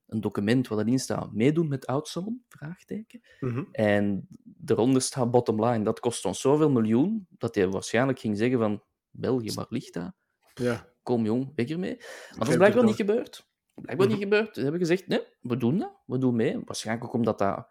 [0.07, 3.21] een document waar erin staat, meedoen met Oudsalon, vraagteken.
[3.39, 3.63] Mhm.
[3.71, 4.27] En
[4.65, 8.83] eronder staat bottom line, dat kost ons zoveel miljoen, dat hij waarschijnlijk ging zeggen van,
[9.09, 10.13] België, waar ligt dat?
[10.53, 10.87] Ja.
[11.07, 11.95] Kom jong, weg ermee.
[11.97, 13.47] Maar dat is blijkbaar niet gebeurd.
[13.73, 14.15] Blijkbaar Mhm.
[14.15, 14.55] niet gebeurd.
[14.55, 15.91] Ze hebben gezegd, nee, we doen dat.
[16.05, 16.61] We doen mee.
[16.65, 17.67] Waarschijnlijk ook omdat dat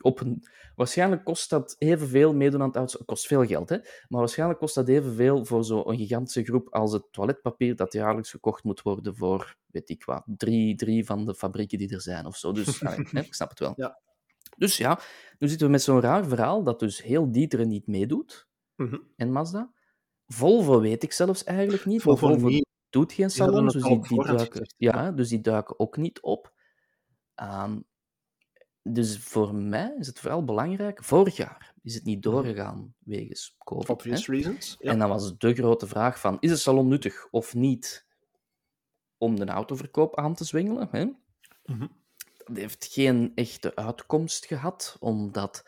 [0.00, 0.44] op een...
[0.76, 3.76] Waarschijnlijk kost dat evenveel meedoen aan het kost veel geld, hè.
[4.08, 8.64] Maar waarschijnlijk kost dat evenveel voor zo'n gigantische groep als het toiletpapier dat jaarlijks gekocht
[8.64, 12.36] moet worden voor, weet ik wat, drie, drie van de fabrieken die er zijn of
[12.36, 12.52] zo.
[12.52, 13.72] Dus, allee, hè, ik snap het wel.
[13.76, 14.00] Ja.
[14.56, 15.00] Dus ja,
[15.38, 18.96] nu zitten we met zo'n raar verhaal dat dus heel Dieteren niet meedoet Mhm.
[19.16, 19.72] en Mazda.
[20.32, 22.02] Volvo weet ik zelfs eigenlijk niet.
[22.02, 22.66] Volvo niet.
[22.90, 26.52] doet geen salon, het dus die, duiken, ja, dus die duiken ook niet op.
[27.34, 27.80] Ehm,
[28.82, 31.04] dus voor mij is het vooral belangrijk.
[31.04, 34.04] Vorig jaar is het niet doorgegaan wegens COVID.
[34.04, 34.32] hè.
[34.32, 34.76] Reasons.
[34.78, 34.90] Ja.
[34.90, 38.06] En dan was de grote vraag van, is een salon nuttig of niet
[39.18, 40.88] om de autoverkoop aan te zwengelen?
[40.90, 41.04] Hè?
[41.64, 41.86] Mhm.
[42.44, 45.64] Dat heeft geen echte uitkomst gehad, omdat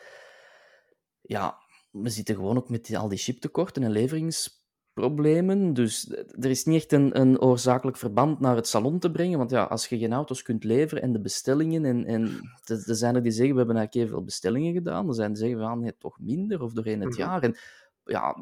[1.21, 1.59] ja,
[1.93, 5.75] we zitten gewoon ook met die, al die chiptekorten en leveringsproblemen.
[5.75, 9.39] Dus er is niet echt een, een oorzakelijk verband naar het salon te brengen.
[9.39, 13.15] Want ja, als je geen auto's kunt leveren en de bestellingen, en, en er zijn
[13.15, 15.09] er die zeggen, we hebben eigenlijk veel bestellingen gedaan.
[15.09, 17.19] Er zijn die zeggen, van nee, toch minder, of doorheen het Mhm.
[17.19, 17.43] jaar.
[17.43, 17.57] En
[18.05, 18.37] ja,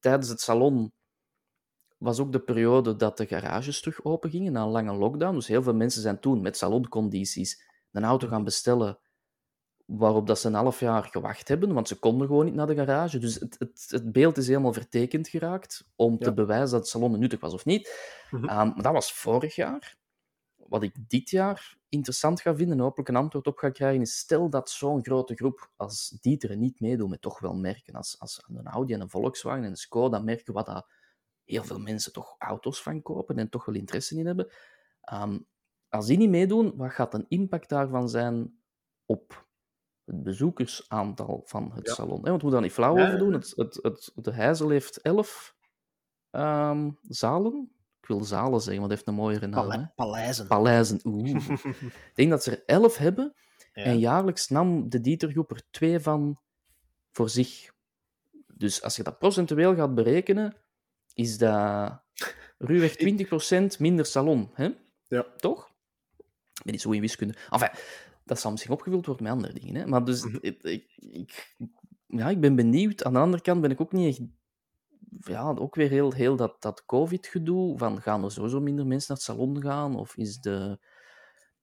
[0.00, 0.92] tijdens het salon
[1.98, 5.34] was ook de periode dat de garages terug open gingen na een lange lockdown.
[5.34, 8.98] Dus heel veel mensen zijn toen met saloncondities een auto gaan bestellen
[9.86, 12.74] waarop dat ze een half jaar gewacht hebben, want ze konden gewoon niet naar de
[12.74, 13.18] garage.
[13.18, 16.32] Dus het, het, het beeld is helemaal vertekend geraakt om te Ja.
[16.34, 17.94] bewijzen dat het salon nuttig was of niet.
[18.30, 18.44] Mhm.
[18.44, 19.96] Ehm, maar dat was vorig jaar.
[20.56, 24.18] Wat ik dit jaar interessant ga vinden en hopelijk een antwoord op ga krijgen, is
[24.18, 28.44] stel dat zo'n grote groep als Dieter niet meedoet met toch wel merken, als, als
[28.48, 30.86] een Audi en een Volkswagen en een Skoda merken, wat dat
[31.44, 34.52] heel veel mensen toch auto's van kopen en toch wel interesse in hebben.
[35.00, 35.38] Ehm,
[35.88, 38.58] als die niet meedoen, wat gaat een impact daarvan zijn
[39.04, 39.45] op
[40.06, 41.94] het bezoekersaantal van het Ja.
[41.94, 42.20] salon?
[42.24, 42.30] hè?
[42.30, 43.32] Want we moeten daar niet flauw Ja, over doen.
[43.32, 45.54] Het, het, het, de Heizel heeft elf
[46.30, 47.70] ehm, zalen.
[48.00, 49.64] Ik wil zalen zeggen, want het heeft een mooiere naam.
[49.70, 49.76] hè.
[49.76, 50.46] Pale- paleizen.
[50.46, 51.28] Paleizen, oeh.
[51.90, 53.34] Ik denk dat ze er elf hebben.
[53.72, 53.82] Ja.
[53.82, 56.40] En jaarlijks nam de Dietergroep er twee van
[57.10, 57.72] voor zich.
[58.54, 60.56] Dus als je dat procentueel gaat berekenen,
[61.14, 62.00] is dat
[62.58, 62.96] ruwweg
[63.76, 64.50] 20% minder salon.
[64.54, 64.68] Hè?
[65.08, 65.26] Ja.
[65.36, 65.70] Toch?
[66.54, 67.34] Ik ben niet zo in wiskunde.
[67.50, 67.70] Enfin,
[68.26, 69.74] dat zal misschien opgevuld worden met andere dingen.
[69.74, 69.86] Hè?
[69.86, 70.36] Maar dus, Mhm.
[70.40, 71.56] ik, ik, ik-
[72.06, 73.04] ja, ik ben benieuwd.
[73.04, 74.28] Aan de andere kant ben ik ook niet echt...
[75.20, 77.78] Ja, ook weer heel, heel dat, dat COVID-gedoe.
[77.78, 79.96] Van, gaan er sowieso minder mensen naar het salon gaan?
[79.96, 80.78] Of is de...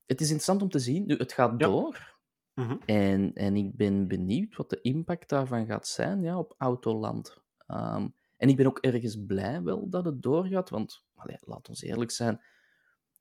[0.06, 1.06] Het is interessant om te zien.
[1.06, 1.68] Nu, het gaat Ja.
[1.68, 2.16] door.
[2.54, 2.76] Mhm.
[2.86, 7.38] En, en ik ben benieuwd wat de impact daarvan gaat zijn ja, op Autoland.
[7.68, 11.82] Ehm, en ik ben ook ergens blij wel dat het doorgaat, want allee, laat ons
[11.82, 12.42] eerlijk zijn,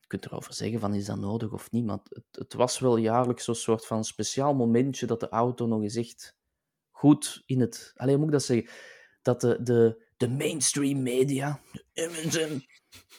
[0.03, 2.97] je kunt erover zeggen van is dat nodig of niet, maar het, het was wel
[2.97, 6.37] jaarlijks zo'n soort van speciaal momentje dat de auto nog eens echt
[6.91, 7.93] goed in het...
[7.97, 8.71] Allee, hoe moet ik dat zeggen?
[9.23, 11.61] Dat de, de, de mainstream media,
[11.93, 12.61] de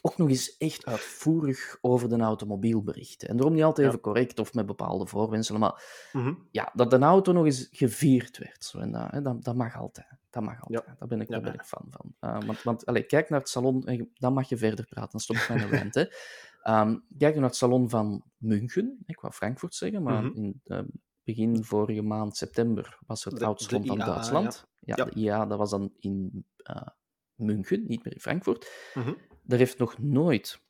[0.02, 3.28] ook nog eens echt uitvoerig over de automobiel berichten.
[3.30, 3.91] En daarom niet altijd Ja.
[3.91, 5.84] even correct of met bepaalde voorwenselen, maar
[6.14, 6.34] Mhm.
[6.51, 8.64] ja, dat een auto nog eens gevierd werd.
[8.66, 10.07] Zo, en dat, hè, dat, dat mag altijd.
[10.30, 10.99] Dat mag altijd.
[10.99, 11.60] Daar ben ik, Ja, daar ben ja.
[11.60, 12.14] ik fan van.
[12.30, 15.20] Uh, want want allez, kijk naar het salon, en dan mag je verder praten, dan
[15.20, 15.93] stop ik mijn rant.
[15.95, 16.05] Hè.
[16.64, 20.36] Ehm, kijk naar het salon van München, ik wou Frankfurt zeggen, maar Mhm.
[20.36, 20.80] in eh,
[21.24, 24.68] begin vorige maand, september, was het De- oudsalon de van Duitsland.
[24.80, 25.03] Ja, Ja.
[25.05, 26.88] de IA, dat was dan in eh,
[27.36, 28.72] München, niet meer in Frankfurt.
[28.93, 29.14] Mhm.
[29.47, 30.61] Er heeft nog nooit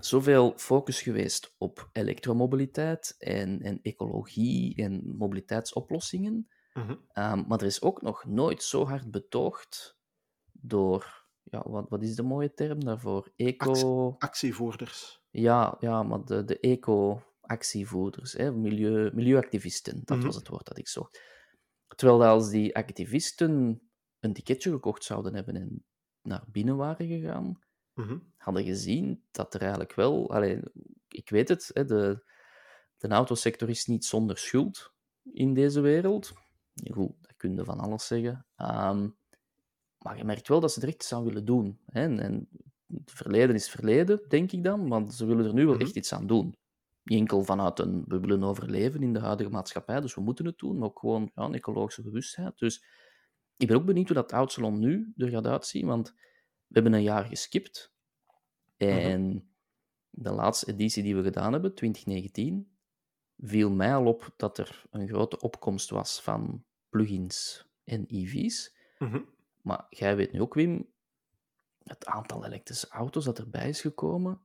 [0.00, 6.48] zoveel focus geweest op elektromobiliteit en, en ecologie en mobiliteitsoplossingen.
[6.74, 6.94] Mhm.
[7.12, 9.96] Ehm, maar er is ook nog nooit zo hard betoogd
[10.52, 13.32] door ja, wat, wat is de mooie term daarvoor?
[13.36, 14.14] Eco...
[14.18, 15.20] Actievoerders.
[15.30, 20.26] Ja, ja, maar de, de eco-actievoerders, hè, milieu, milieuactivisten, dat Mhm.
[20.26, 21.20] was het woord dat ik zocht.
[21.96, 23.80] Terwijl als die activisten
[24.20, 25.84] een ticketje gekocht zouden hebben en
[26.22, 27.60] naar binnen waren gegaan,
[27.94, 28.18] Mhm.
[28.36, 30.30] hadden gezien dat er eigenlijk wel...
[30.32, 30.60] Allee,
[31.08, 32.24] ik weet het, hè, de,
[32.96, 34.92] de autosector is niet zonder schuld
[35.32, 36.32] in deze wereld.
[36.92, 38.46] Goed, dat kun je van alles zeggen.
[38.56, 39.08] Ehm,
[40.06, 41.78] maar je merkt wel dat ze er echt iets aan willen doen.
[41.86, 42.00] Hè?
[42.02, 42.48] En, en
[42.86, 45.82] het verleden is verleden, denk ik dan, maar ze willen er nu wel Mhm.
[45.82, 46.56] echt iets aan doen.
[47.02, 50.58] Niet enkel vanuit een, we willen overleven in de huidige maatschappij, dus we moeten het
[50.58, 52.58] doen, maar ook gewoon ja, een ecologische bewustheid.
[52.58, 52.84] Dus
[53.56, 56.12] ik ben ook benieuwd hoe dat Oudsalon nu er gaat uitzien, want
[56.66, 57.94] we hebben een jaar geskipt.
[58.76, 59.50] En
[60.10, 62.76] de laatste editie die we gedaan hebben, 2019,
[63.38, 68.76] viel mij al op dat er een grote opkomst was van plugins en EV's.
[68.98, 69.20] Mhm.
[69.66, 70.92] Maar jij weet nu ook, Wim,
[71.82, 74.40] het aantal elektrische auto's dat erbij is gekomen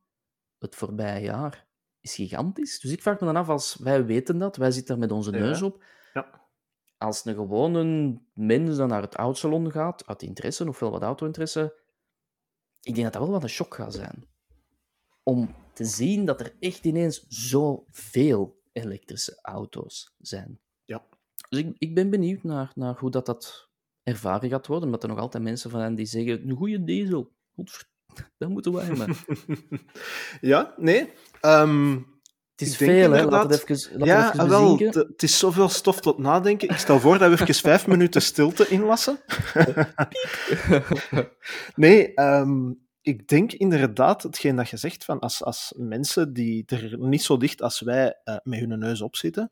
[0.61, 1.67] het voorbije jaar
[1.99, 2.79] is gigantisch.
[2.79, 5.31] Dus ik vraag me dan af, als wij weten dat, wij zitten daar met onze
[5.31, 5.37] Ja.
[5.39, 6.41] neus op, Ja.
[6.97, 11.79] als een gewone mens dan naar het autosalon gaat, uit interesse, ofwel wat auto-interesse,
[12.81, 14.29] ik denk dat dat wel wat een shock gaat zijn.
[15.23, 20.59] Om te zien dat er echt ineens zoveel elektrische auto's zijn.
[20.85, 21.05] Ja.
[21.49, 23.69] Dus ik, ik ben benieuwd naar, naar hoe dat, dat
[24.03, 27.31] ervaren gaat worden, omdat er nog altijd mensen van zijn die zeggen, een goede diesel,
[28.37, 29.15] dat moeten wij mee.
[30.51, 31.11] ja, nee.
[31.41, 31.93] Ehm,
[32.51, 33.25] Het is veel, hè?
[33.25, 36.69] Laat het even, laat ja, het even wel, het is zoveel stof tot nadenken.
[36.69, 39.19] Ik stel voor dat we even vijf minuten stilte inlassen.
[41.75, 42.71] nee, ehm,
[43.01, 47.37] ik denk inderdaad, hetgeen dat je zegt, van als, als mensen die er niet zo
[47.37, 49.51] dicht als wij eh, met hun neus op zitten,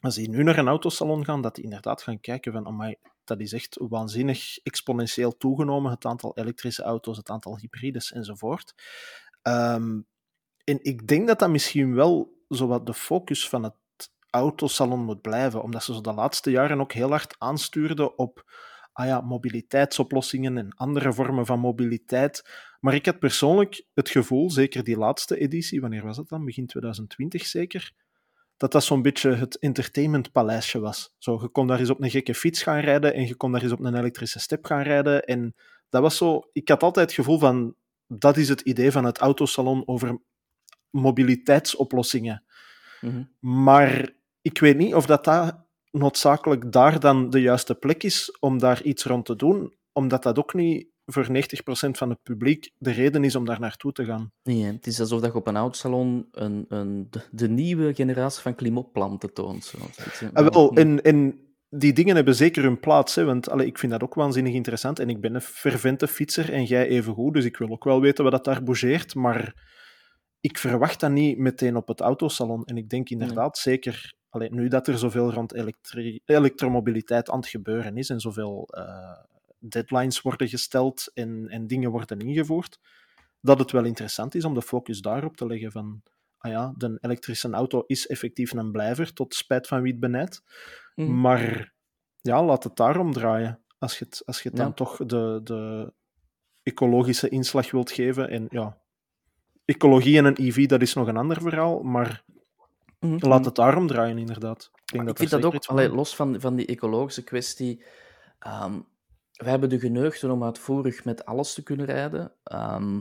[0.00, 2.96] als die nu naar een autosalon gaan, dat die inderdaad gaan kijken van, amai,
[3.30, 8.74] dat is echt waanzinnig exponentieel toegenomen, het aantal elektrische auto's, het aantal hybrides enzovoort.
[9.42, 10.00] Ehm,
[10.64, 13.74] en ik denk dat dat misschien wel zowat de focus van het
[14.30, 18.44] autosalon moet blijven, omdat ze zo de laatste jaren ook heel hard aanstuurden op
[18.92, 22.44] ah ja, mobiliteitsoplossingen en andere vormen van mobiliteit.
[22.80, 26.44] Maar ik had persoonlijk het gevoel, zeker die laatste editie, wanneer was dat dan?
[26.44, 27.92] Begin 2020 zeker?
[28.60, 31.14] Dat dat zo'n beetje het entertainmentpaleisje was.
[31.18, 33.62] Zo, je kon daar eens op een gekke fiets gaan rijden en je kon daar
[33.62, 35.24] eens op een elektrische step gaan rijden.
[35.24, 35.54] En
[35.88, 36.48] dat was zo...
[36.52, 37.74] Ik had altijd het gevoel van...
[38.06, 40.18] Dat is het idee van het autosalon over
[40.90, 42.44] mobiliteitsoplossingen.
[43.00, 43.22] Mhm.
[43.38, 44.10] Maar
[44.42, 45.56] ik weet niet of dat, dat
[45.90, 50.38] noodzakelijk daar dan de juiste plek is om daar iets rond te doen, omdat dat
[50.38, 51.30] ook niet voor 90%
[51.90, 54.32] van het publiek de reden is om daar naartoe te gaan.
[54.42, 58.42] Nee, het is alsof dat je op een autosalon een, een, de, de nieuwe generatie
[58.42, 59.64] van klimaapplanten toont.
[59.64, 59.78] Zo.
[60.32, 63.92] Ah, wel, en, en die dingen hebben zeker hun plaats, hè, want allee, ik vind
[63.92, 67.56] dat ook waanzinnig interessant en ik ben een fervente fietser en jij evengoed, dus ik
[67.56, 69.54] wil ook wel weten wat dat daar bougeert, maar
[70.40, 72.64] ik verwacht dat niet meteen op het autosalon.
[72.64, 75.54] En ik denk inderdaad zeker, allee, nu dat er zoveel rond
[76.24, 79.18] elektromobiliteit aan het gebeuren is en zoveel eh,
[79.60, 82.78] deadlines worden gesteld en, en dingen worden ingevoerd,
[83.40, 86.02] dat het wel interessant is om de focus daarop te leggen van
[86.38, 90.42] ah ja, de elektrische auto is effectief een blijver, tot spijt van wie het benijdt.
[90.94, 91.20] Mhm.
[91.20, 91.72] Maar
[92.20, 93.60] ja, laat het daarom draaien.
[93.78, 95.92] Als je het, als je het dan toch de, de
[96.62, 98.28] ecologische inslag wilt geven.
[98.28, 98.78] En ja,
[99.64, 101.82] ecologie en een EV, dat is nog een ander verhaal.
[101.82, 102.24] Maar
[103.00, 103.28] Mhm.
[103.28, 104.70] laat het daarom draaien, inderdaad.
[104.74, 107.84] Ik, denk ik dat vind er dat ook, allee, los van, van die ecologische kwestie.
[108.38, 108.80] ehm
[109.40, 112.32] wij hebben de geneugten om uitvoerig met alles te kunnen rijden.
[112.42, 113.00] Ehm,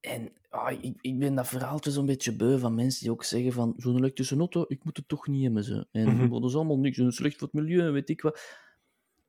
[0.00, 3.52] en ah, ik, ik ben dat verhaaltje zo'n beetje beu van mensen die ook zeggen
[3.52, 5.64] van zo'n elektrische auto, ik moet het toch niet hebben.
[5.64, 5.86] Ze.
[5.92, 8.66] En dat is allemaal niks, en slecht voor het milieu weet ik wat.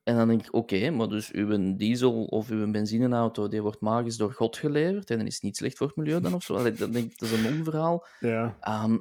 [0.02, 4.16] En dan denk ik, oké, maar dus uw diesel of uw benzineauto, die wordt magisch
[4.16, 6.54] door God geleverd en dan is het niet slecht voor het milieu dan of zo.
[6.72, 8.06] Dan denk ik, dat is een onverhaal.
[8.20, 8.56] Ja.
[8.60, 8.98] Ehm,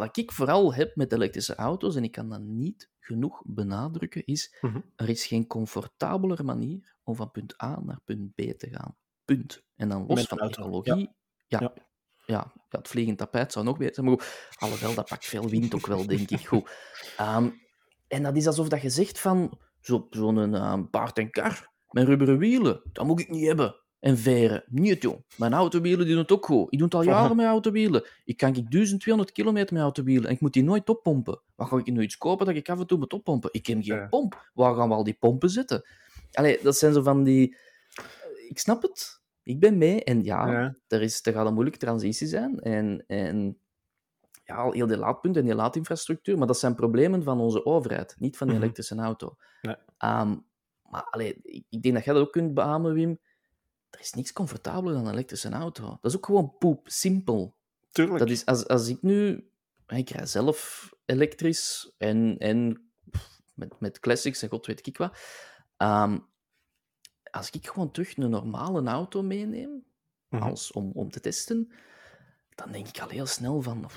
[0.00, 4.56] wat ik vooral heb met elektrische auto's, en ik kan dat niet genoeg benadrukken, is
[4.60, 4.80] Mhm.
[4.96, 8.96] er is geen comfortabelere manier om van punt A naar punt B te gaan.
[9.24, 9.62] Punt.
[9.76, 11.10] En dan los van een ecologie.
[11.46, 11.60] Ja.
[11.60, 11.72] Ja.
[12.26, 12.52] Ja.
[12.70, 14.06] ja, het vliegend tapijt zou nog beter zijn.
[14.06, 16.46] Maar goed, alhoewel, dat pakt veel wind ook wel, denk ik.
[16.46, 16.70] Goed.
[17.16, 17.50] Ehm,
[18.08, 22.04] en dat is alsof dat je zegt van zo- zo'n eh, paard en kar met
[22.06, 23.83] rubberen wielen, dat moet ik niet hebben.
[24.04, 24.64] En veren.
[24.66, 25.20] Niet, joh.
[25.36, 26.72] Mijn autowielen doen het ook goed.
[26.72, 28.04] Ik doe het al jaren met autowielen.
[28.24, 31.40] Ik kan ik 1200 kilometer met autowielen en ik moet die nooit oppompen.
[31.54, 33.50] Wat ga ik nu iets kopen dat ik af en toe moet oppompen?
[33.52, 34.06] Ik heb geen Ja.
[34.06, 34.50] pomp.
[34.54, 35.82] Waar gaan we al die pompen zetten?
[36.32, 37.56] Allee, dat zijn zo van die...
[38.48, 39.20] Ik snap het.
[39.42, 40.04] Ik ben mee.
[40.04, 40.74] En ja, Ja.
[40.88, 42.60] er, is, er gaat een moeilijke transitie zijn.
[42.60, 43.58] En, en
[44.44, 46.38] ja, al heel die laadpunten en die laadinfrastructuur.
[46.38, 48.62] Maar dat zijn problemen van onze overheid, niet van de Mhm.
[48.62, 49.36] elektrische auto.
[49.62, 49.76] Nee.
[49.98, 50.34] Ehm,
[50.90, 53.18] Maar allee, ik, ik denk dat jij dat ook kunt beamen, Wim.
[53.94, 55.86] Er is niks comfortabeler dan een elektrische auto.
[56.00, 57.54] Dat is ook gewoon poep, simpel.
[57.90, 58.18] Tuurlijk.
[58.18, 59.48] Dat is, als, als ik nu...
[59.86, 62.88] Ik rij zelf elektrisch en, en
[63.54, 65.18] met, met classics en god weet ik wat.
[65.76, 66.18] Ehm,
[67.30, 69.84] als ik gewoon terug een normale auto meeneem,
[70.34, 70.42] Mhm.
[70.42, 71.72] als, om, om te testen,
[72.54, 73.90] dan denk ik al heel snel van...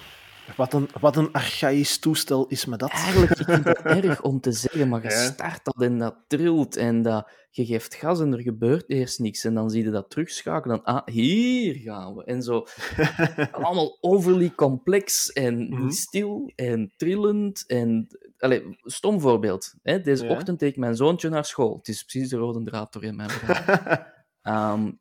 [0.56, 2.89] Wat een, wat een archaïsch toestel is me dat.
[2.89, 5.32] Eigenlijk, ik vind het erg om te zeggen, maar je Ja.
[5.32, 9.43] start dat en dat trilt en dat, je geeft gas en er gebeurt eerst niks.
[9.43, 10.82] En dan zie je dat terugschakelen.
[10.84, 12.24] Dan, ah, hier gaan we.
[12.24, 12.66] En zo,
[13.52, 15.89] allemaal overly complex en Mhm.
[15.89, 17.66] stil en trillend.
[17.66, 19.74] En, allee, stom voorbeeld.
[19.82, 20.02] Hè?
[20.02, 20.30] Deze Ja.
[20.32, 21.78] ochtend deed ik mijn zoontje naar school.
[21.78, 24.06] Het is precies de rode draad door in mijn verhaal.
[24.41, 24.91] Ehm,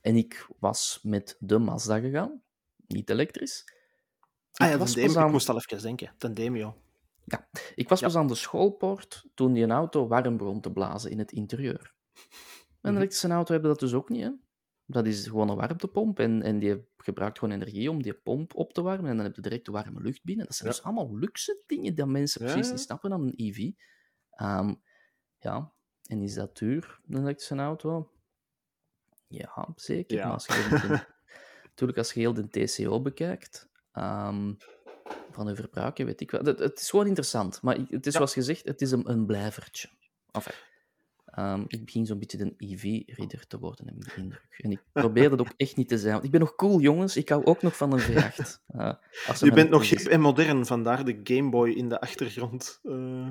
[0.00, 2.42] en ik was met de Mazda gegaan,
[2.86, 3.64] niet elektrisch.
[4.60, 5.18] Ah Ik ja, Demio.
[5.18, 6.12] aan- Ik moest al even denken.
[6.18, 6.76] Ten Demio.
[7.74, 8.06] Ik was Ja.
[8.06, 11.94] pas aan de schoolpoort toen die een auto warm begon te blazen in het interieur.
[12.14, 12.96] Een Mhm.
[12.96, 14.22] elektrische auto hebben dat dus ook niet.
[14.22, 14.30] Hè?
[14.86, 18.72] Dat is gewoon een warmtepomp en, en die gebruikt gewoon energie om die pomp op
[18.72, 20.46] te warmen en dan heb je direct de warme lucht binnen.
[20.46, 20.74] Dat zijn Ja.
[20.74, 22.72] dus allemaal luxe dingen die mensen Ja, precies ja.
[22.76, 23.70] niet snappen aan een EV.
[24.30, 24.74] Ehm,
[25.38, 25.72] ja,
[26.06, 28.10] en is dat duur, een elektrische auto?
[29.26, 30.16] Ja, zeker.
[30.16, 30.24] Ja.
[30.24, 30.52] Maar als je
[31.68, 34.52] natuurlijk, als je heel de TCO bekijkt, ehm,
[35.30, 36.42] van hun verbruiken, weet ik wel.
[36.44, 38.10] Het, het is gewoon interessant, maar het is Ja.
[38.10, 39.88] zoals gezegd, het is een, een blijvertje.
[40.30, 40.52] Enfin,
[41.24, 44.58] ehm, ik begin zo'n beetje een EV-ridder te worden, heb ik de indruk.
[44.58, 47.16] En ik probeer dat ook echt niet te zijn, want ik ben nog cool, jongens.
[47.16, 48.60] Ik hou ook nog van een V8.
[48.66, 48.92] eh,
[49.26, 52.80] als Je bent nog hip en modern, vandaar de Game Boy in de achtergrond.
[52.82, 53.28] Eh,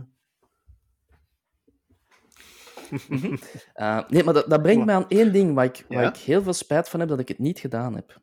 [3.74, 6.10] Eh, nee, maar dat, dat brengt me aan één ding waar ik, waar Ja?
[6.10, 8.22] ik heel veel spijt van heb dat ik het niet gedaan heb.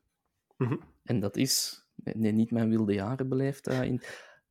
[0.57, 0.77] Mhm.
[1.05, 4.03] En dat is, nee, niet mijn wilde jaren beleefd, eh, in,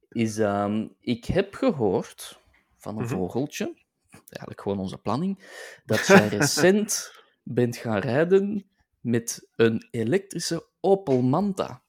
[0.10, 2.40] is, ehm, ik heb gehoord
[2.78, 3.14] van een Mhm.
[3.14, 3.74] vogeltje,
[4.12, 5.44] eigenlijk gewoon onze planning,
[5.86, 8.66] dat jij recent bent gaan rijden
[9.00, 11.82] met een elektrische Opel Manta.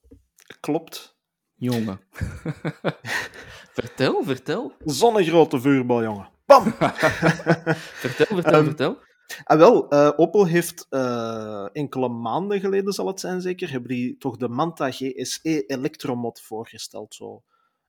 [0.60, 1.14] klopt.
[1.58, 2.00] Jongen.
[3.78, 4.72] vertel, vertel.
[4.84, 6.28] Zonnegrote vuurbal, jongen.
[6.46, 6.62] Bam!
[8.02, 8.98] Vertel, vertel, Ehm, vertel.
[9.44, 14.16] Ah, wel, eh, Opel heeft eh, enkele maanden geleden, zal het zijn zeker, hebben die
[14.18, 17.14] toch de Manta GSE Electromod voorgesteld.
[17.14, 17.42] Zo.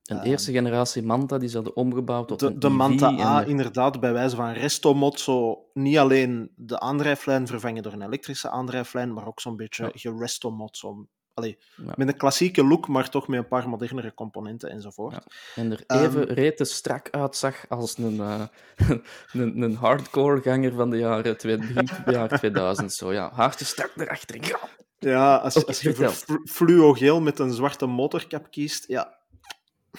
[0.04, 3.18] Een ehm, eerste generatie Manta, die ze hadden omgebouwd tot De, een de EV Manta
[3.20, 8.02] A, er- inderdaad, bij wijze van restomod, zo niet alleen de aandrijflijn vervangen door een
[8.02, 9.90] elektrische aandrijflijn, maar ook zo'n beetje Ja.
[9.94, 10.76] gerestomod.
[10.76, 11.06] Zo,
[11.38, 11.92] allee, Ja.
[11.96, 15.14] Met een klassieke look, maar toch met een paar modernere componenten enzovoort.
[15.14, 15.22] Ja.
[15.62, 18.42] En er Ehm, even rete strak uitzag als een, eh,
[19.32, 22.92] een, een hardcore ganger van de jaren, twee, begin jaar 2000.
[22.92, 24.44] Zo, ja, haartje strak erachter.
[24.46, 24.58] Ja.
[25.00, 29.16] Ja, als, je voor flu- fluogeel met een zwarte motorkap kiest, ja.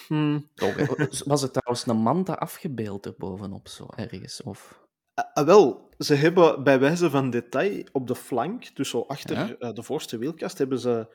[0.06, 0.34] Hm.
[0.62, 0.88] Oh, eh,
[1.24, 4.42] was het trouwens een manta afgebeeld erbovenop, zo ergens?
[4.42, 4.78] Of...
[5.14, 9.36] Ah, ah, wel, ze hebben bij wijze van detail op de flank, dus zo achter
[9.36, 9.54] Ja?
[9.58, 11.06] eh, de voorste wielkast, hebben ze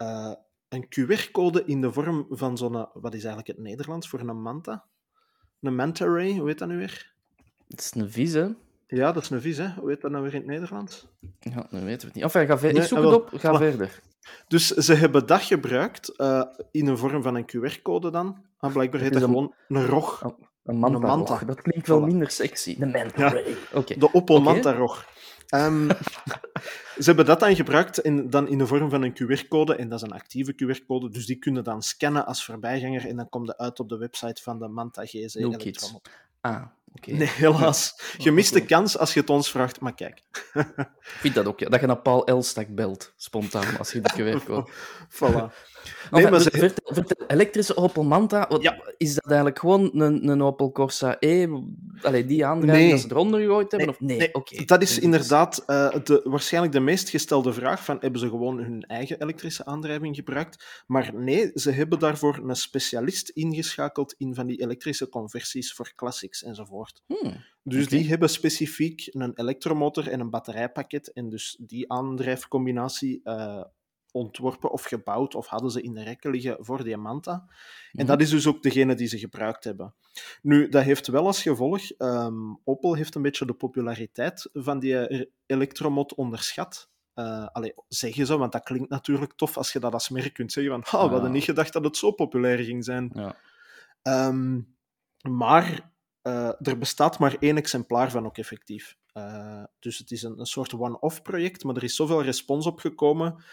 [0.00, 0.32] eh,
[0.68, 4.42] een QR-code in de vorm van zo'n, eh, wat is eigenlijk het Nederlands voor een
[4.42, 4.84] manta?
[5.60, 7.12] Een manta ray, hoe heet dat nu weer?
[7.68, 8.48] Het is een vis, hè?
[8.86, 9.68] Ja, dat is een vis, hè?
[9.78, 11.06] Hoe heet dat nou weer in het Nederlands?
[11.40, 12.24] Ja, dan weten we het niet.
[12.24, 13.56] Enfin, ga ver- Nee, ik zoek ah, het op, ga voilà.
[13.56, 14.00] verder.
[14.48, 18.44] Dus ze hebben dat gebruikt eh, in een vorm van een QR-code dan.
[18.58, 20.24] Ah, blijkbaar heet Het dat gewoon een rog.
[20.24, 21.38] Oh, Een manta, Een manta.
[21.44, 22.04] Dat klinkt wel Voilà.
[22.04, 22.76] minder sexy.
[22.80, 23.42] Een manta Ja.
[23.98, 24.44] De Opel Oké.
[24.44, 25.06] Manta rog.
[25.50, 25.88] Ehm,
[26.98, 29.74] ze hebben dat dan gebruikt in, dan in de vorm van een QR-code.
[29.74, 31.10] En dat is een actieve QR-code.
[31.10, 33.06] Dus die kunnen dan scannen als voorbijganger.
[33.06, 35.34] En dan komt dat uit op de website van de Manta GZ.
[35.34, 35.62] Electromod.
[35.62, 35.94] Kids.
[36.40, 36.62] Ah,
[36.94, 37.12] oké.
[37.12, 37.94] Nee, helaas.
[38.18, 39.80] Gemiste kans als je het ons vraagt.
[39.80, 40.22] Maar kijk.
[40.52, 41.68] Ik vind dat ook, ja.
[41.68, 44.70] Dat je naar Paul Elstak belt, spontaan, als je de QR code
[45.18, 45.54] Voilà.
[46.10, 46.74] Nee, maar ze-
[47.26, 48.92] elektrische Opel Manta, wat, Ja.
[48.96, 51.46] is dat eigenlijk gewoon een, een Opel Corsa E?
[52.02, 52.90] Allee, die aandrijving Nee.
[52.90, 53.86] dat ze eronder gegooid hebben?
[53.88, 54.18] Nee, of nee?
[54.18, 54.64] nee, Oké.
[54.64, 58.82] Dat is inderdaad eh, de, waarschijnlijk de meest gestelde vraag: van, hebben ze gewoon hun
[58.82, 60.82] eigen elektrische aandrijving gebruikt?
[60.86, 66.42] Maar nee, ze hebben daarvoor een specialist ingeschakeld in van die elektrische conversies voor classics
[66.42, 67.02] enzovoort.
[67.06, 73.62] Hmm, Dus die hebben specifiek een elektromotor en een batterijpakket en dus die aandrijfcombinatie eh,
[74.12, 77.32] ontworpen of gebouwd of hadden ze in de rekken liggen voor die Manta.
[77.32, 77.46] En
[77.92, 78.06] Mhm.
[78.06, 79.94] dat is dus ook degene die ze gebruikt hebben.
[80.42, 84.98] Nu, dat heeft wel als gevolg, ehm, Opel heeft een beetje de populariteit van die
[85.06, 86.88] eh, elektromod onderschat.
[87.14, 90.52] Eh allee, zeggen ze, want dat klinkt natuurlijk tof als je dat als merk kunt
[90.52, 93.10] zeggen van, "Ha, we hadden niet gedacht dat het zo populair ging zijn.
[93.14, 93.36] Ja.
[94.02, 94.60] Ehm,
[95.28, 95.88] maar
[96.22, 98.98] eh, er bestaat maar één exemplaar van ook effectief.
[99.78, 103.44] Dus het is een, een soort one-off project, maar er is zoveel respons op gekomen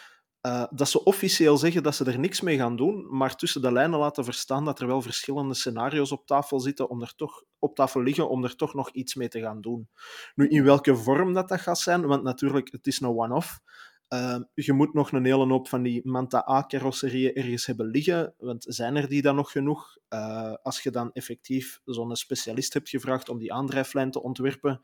[0.41, 3.71] uh, dat ze officieel zeggen dat ze er niks mee gaan doen, maar tussen de
[3.71, 7.75] lijnen laten verstaan dat er wel verschillende scenario's op tafel zitten om er toch op
[7.75, 9.89] tafel liggen om er toch nog iets mee te gaan doen.
[10.35, 13.59] Nu, in welke vorm dat, dat gaat zijn, want natuurlijk, het is een one-off.
[14.13, 18.65] Uh, je moet nog een hele hoop van die Manta A-carrosserieën ergens hebben liggen, want
[18.67, 19.97] zijn er die dan nog genoeg?
[20.09, 24.81] Uh, als je dan effectief zo'n specialist hebt gevraagd om die aandrijflijn te ontwerpen,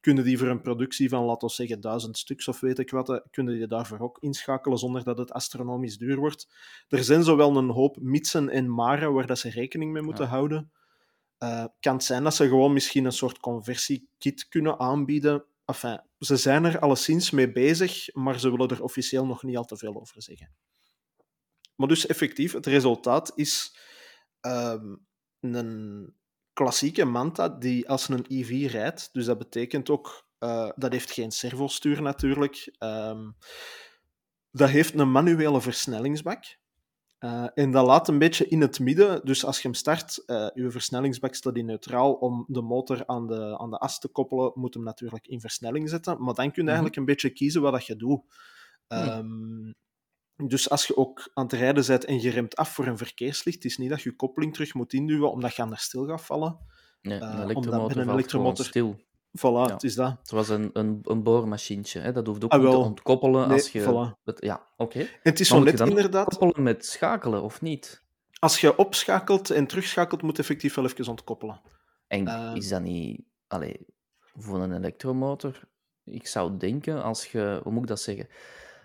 [0.00, 3.22] kunnen die voor een productie van, laten we zeggen, duizend stuks of weet ik wat,
[3.30, 6.48] kunnen die daarvoor ook inschakelen zonder dat het astronomisch duur wordt.
[6.88, 10.72] Er zijn zowel een hoop mitsen en maren waar dat ze rekening mee moeten houden.
[11.38, 15.44] Uh, kan het zijn dat ze gewoon misschien een soort conversiekit kunnen aanbieden.
[15.64, 19.64] Enfin, ze zijn er alleszins mee bezig, maar ze willen er officieel nog niet al
[19.64, 20.54] te veel over zeggen.
[21.74, 23.76] Maar dus effectief, het resultaat is
[24.40, 25.06] um,
[25.40, 26.14] een
[26.60, 29.08] klassieke Manta die als een EV rijdt.
[29.12, 32.76] Dus dat betekent ook, uh, dat heeft geen servostuur natuurlijk.
[32.78, 33.36] Um,
[34.50, 36.58] dat heeft een manuele versnellingsbak.
[37.20, 39.24] Uh, en dat laat een beetje in het midden.
[39.24, 42.12] Dus als je hem start, uh, je versnellingsbak staat in neutraal.
[42.12, 45.88] Om de motor aan de, aan de as te koppelen, moet hem natuurlijk in versnelling
[45.88, 46.22] zetten.
[46.22, 46.68] Maar dan kun je mhm.
[46.68, 48.22] eigenlijk een beetje kiezen wat dat je doet.
[48.88, 49.74] Um,
[50.48, 53.64] dus als je ook aan het rijden bent en je remt af voor een verkeerslicht,
[53.64, 56.58] is niet dat je koppeling terug moet induwen omdat je anders stil gaat vallen.
[57.02, 58.96] Nee, een elektromotor, uh, een elektromotor stil.
[59.38, 59.72] Voilà, ja.
[59.72, 60.16] het is dat.
[60.20, 62.00] Het was een, een, een boormachientje.
[62.00, 62.12] Hè?
[62.12, 63.82] Dat hoeft ook ah, niet te ontkoppelen nee, als je...
[63.82, 64.22] Voilà.
[64.24, 64.96] Het, ja, oké.
[64.98, 65.18] Okay.
[65.22, 66.36] Het is zo net inderdaad...
[66.36, 68.02] koppelen met schakelen, of niet?
[68.38, 71.60] Als je opschakelt en terugschakelt, moet effectief wel even ontkoppelen.
[72.06, 73.22] En uh, is dat niet...
[73.46, 73.86] Allee,
[74.36, 75.68] voor een elektromotor...
[76.04, 77.60] Ik zou denken, als je...
[77.62, 78.28] Hoe moet ik dat zeggen?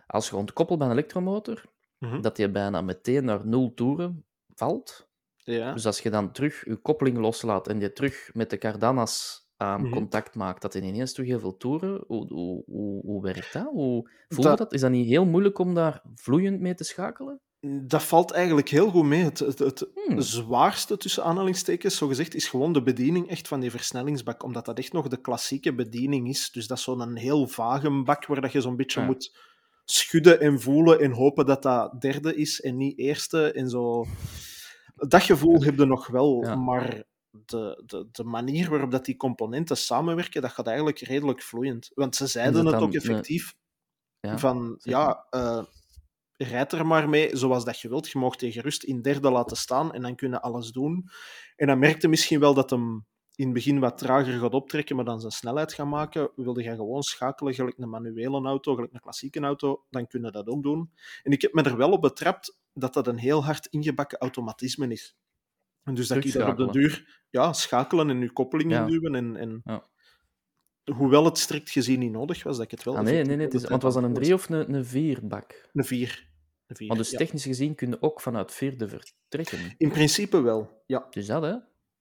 [0.07, 1.63] Als je ontkoppelt bij een elektromotor,
[1.99, 2.21] mm-hmm.
[2.21, 4.25] dat je bijna meteen naar nul toeren
[4.55, 5.07] valt.
[5.35, 5.73] Ja.
[5.73, 9.67] Dus als je dan terug je koppeling loslaat en je terug met de cardanas um,
[9.67, 9.91] mm-hmm.
[9.91, 12.03] contact maakt, dat je ineens terug heel veel toeren.
[12.07, 13.67] Hoe, hoe, hoe, hoe werkt dat?
[13.71, 14.57] Hoe voel je dat...
[14.57, 14.73] dat?
[14.73, 17.39] Is dat niet heel moeilijk om daar vloeiend mee te schakelen?
[17.81, 19.23] Dat valt eigenlijk heel goed mee.
[19.23, 20.21] Het, het, het hmm.
[20.21, 24.43] zwaarste tussen aanhalingstekens, zo gezegd, is gewoon de bediening echt van die versnellingsbak.
[24.43, 26.51] Omdat dat echt nog de klassieke bediening is.
[26.51, 29.37] Dus dat is zo'n heel vage bak waar dat je zo'n beetje moet
[29.85, 33.51] schudden en voelen en hopen dat dat derde is en niet eerste.
[33.51, 34.05] En zo.
[34.95, 37.03] Dat gevoel heb je nog wel, maar
[37.45, 41.91] de, de, de manier waarop dat die componenten samenwerken, dat gaat eigenlijk redelijk vloeiend.
[41.93, 43.55] Want ze zeiden het, ook effectief
[44.19, 45.63] ja, van, ja, uh,
[46.37, 48.11] rijd er maar mee zoals dat je wilt.
[48.11, 51.09] Je mag tegen rust in derde laten staan en dan kunnen alles doen.
[51.55, 53.05] En dan merkte misschien wel dat hem
[53.35, 56.75] in het begin wat trager gaat optrekken, maar dan zijn snelheid gaat maken, wilde je
[56.75, 60.63] gewoon schakelen, gelijk een manuele auto, gelijk een klassieke auto, dan kun je dat ook
[60.63, 60.91] doen.
[61.23, 64.87] En ik heb me er wel op betrapt dat dat een heel hard ingebakken automatisme
[64.87, 65.17] is.
[65.83, 68.81] En dus dat ik daar op de duur ja, schakelen en je koppeling ja.
[68.81, 69.15] induwen.
[69.15, 69.87] En, en ja.
[70.93, 72.97] Hoewel het strikt gezien niet nodig was, dat ik het wel...
[72.97, 73.45] Ah, nee, nee, nee.
[73.45, 75.69] Het is, want was dat een 3 of een, een 4 bak?
[75.73, 76.33] Een 4.
[76.87, 79.73] Maar dus technisch gezien kun je ook vanuit vierde vertrekken?
[79.77, 81.07] In principe wel, ja.
[81.09, 81.55] Dus dat, hè?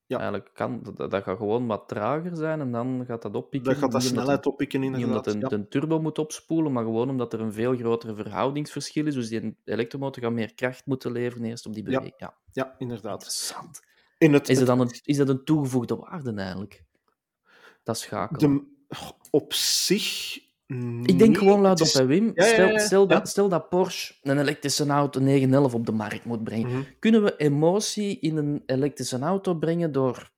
[0.06, 0.16] Ja.
[0.16, 3.70] Eigenlijk kan, dat, dat, gaat gewoon wat trager zijn en dan gaat dat oppikken.
[3.70, 5.06] Dat gaat dat snelheid oppikken, inderdaad.
[5.26, 5.66] Niet omdat een, ja.
[5.68, 9.14] turbo moet opspoelen, maar gewoon omdat er een veel groter verhoudingsverschil is.
[9.14, 12.14] Dus die elektromotor gaat meer kracht moeten leveren eerst op die beweging.
[12.16, 12.74] Ja, ja.
[12.78, 13.12] inderdaad.
[13.12, 13.80] Interessant.
[14.18, 16.84] In het, is, dat dan een, is dat een toegevoegde waarde eigenlijk?
[17.82, 18.54] Dat schakelen.
[18.54, 18.72] De,
[19.30, 20.38] op zich
[21.02, 22.32] ik denk gewoon luid op, hè, Wim.
[22.34, 26.70] Stel, stel, dat, stel, dat, Porsche een elektrische auto 911 op de markt moet brengen.
[26.70, 26.82] Mhm.
[26.98, 30.30] Kunnen we emotie in een elektrische auto brengen door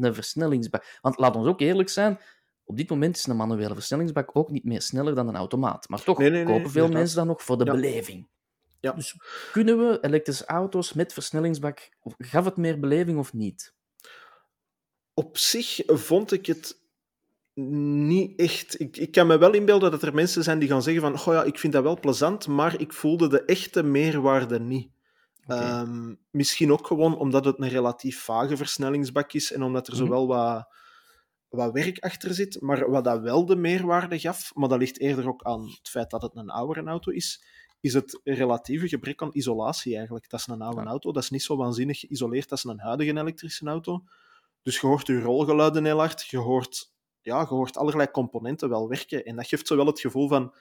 [0.00, 0.98] een versnellingsbak?
[1.00, 2.18] Want laat ons ook eerlijk zijn,
[2.64, 5.88] op dit moment is een manuele versnellingsbak ook niet meer sneller dan een automaat.
[5.88, 8.28] Maar toch kopen veel mensen dat nog voor de beleving.
[8.80, 8.92] Ja.
[8.92, 9.16] Dus
[9.52, 11.88] kunnen we elektrische auto's met versnellingsbak...
[12.18, 13.74] Gaf het meer beleving of niet?
[15.14, 16.85] Op zich vond ik het
[17.64, 18.80] niet echt.
[18.80, 21.34] Ik, ik kan me wel inbeelden dat er mensen zijn die gaan zeggen van oh
[21.34, 24.90] ja, ik vind dat wel plezant, maar ik voelde de echte meerwaarde niet.
[25.44, 25.80] Okay.
[25.80, 29.92] Um, ehm, misschien ook gewoon omdat het een relatief vage versnellingsbak is en omdat er
[29.92, 30.08] mm -hmm.
[30.08, 30.68] zowel wat,
[31.48, 35.28] wat werk achter zit, maar wat dat wel de meerwaarde gaf, maar dat ligt eerder
[35.28, 37.44] ook aan het feit dat het een oudere auto is,
[37.80, 40.30] is het relatieve gebrek aan isolatie eigenlijk.
[40.30, 40.86] Dat is een oude ja.
[40.86, 44.04] auto, dat is niet zo waanzinnig geïsoleerd als een huidige elektrische auto.
[44.62, 46.94] Dus je hoort je rolgeluiden heel hard, je hoort
[47.26, 49.24] ja, je hoort allerlei componenten wel werken.
[49.24, 50.54] En dat geeft zo wel het gevoel van,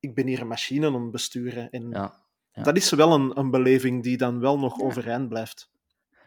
[0.00, 1.70] ik ben hier een machine aan het besturen.
[1.70, 2.14] En ja,
[2.52, 2.62] ja.
[2.62, 4.84] dat is wel een, een beleving die dan wel nog ja.
[4.84, 5.70] overeind blijft.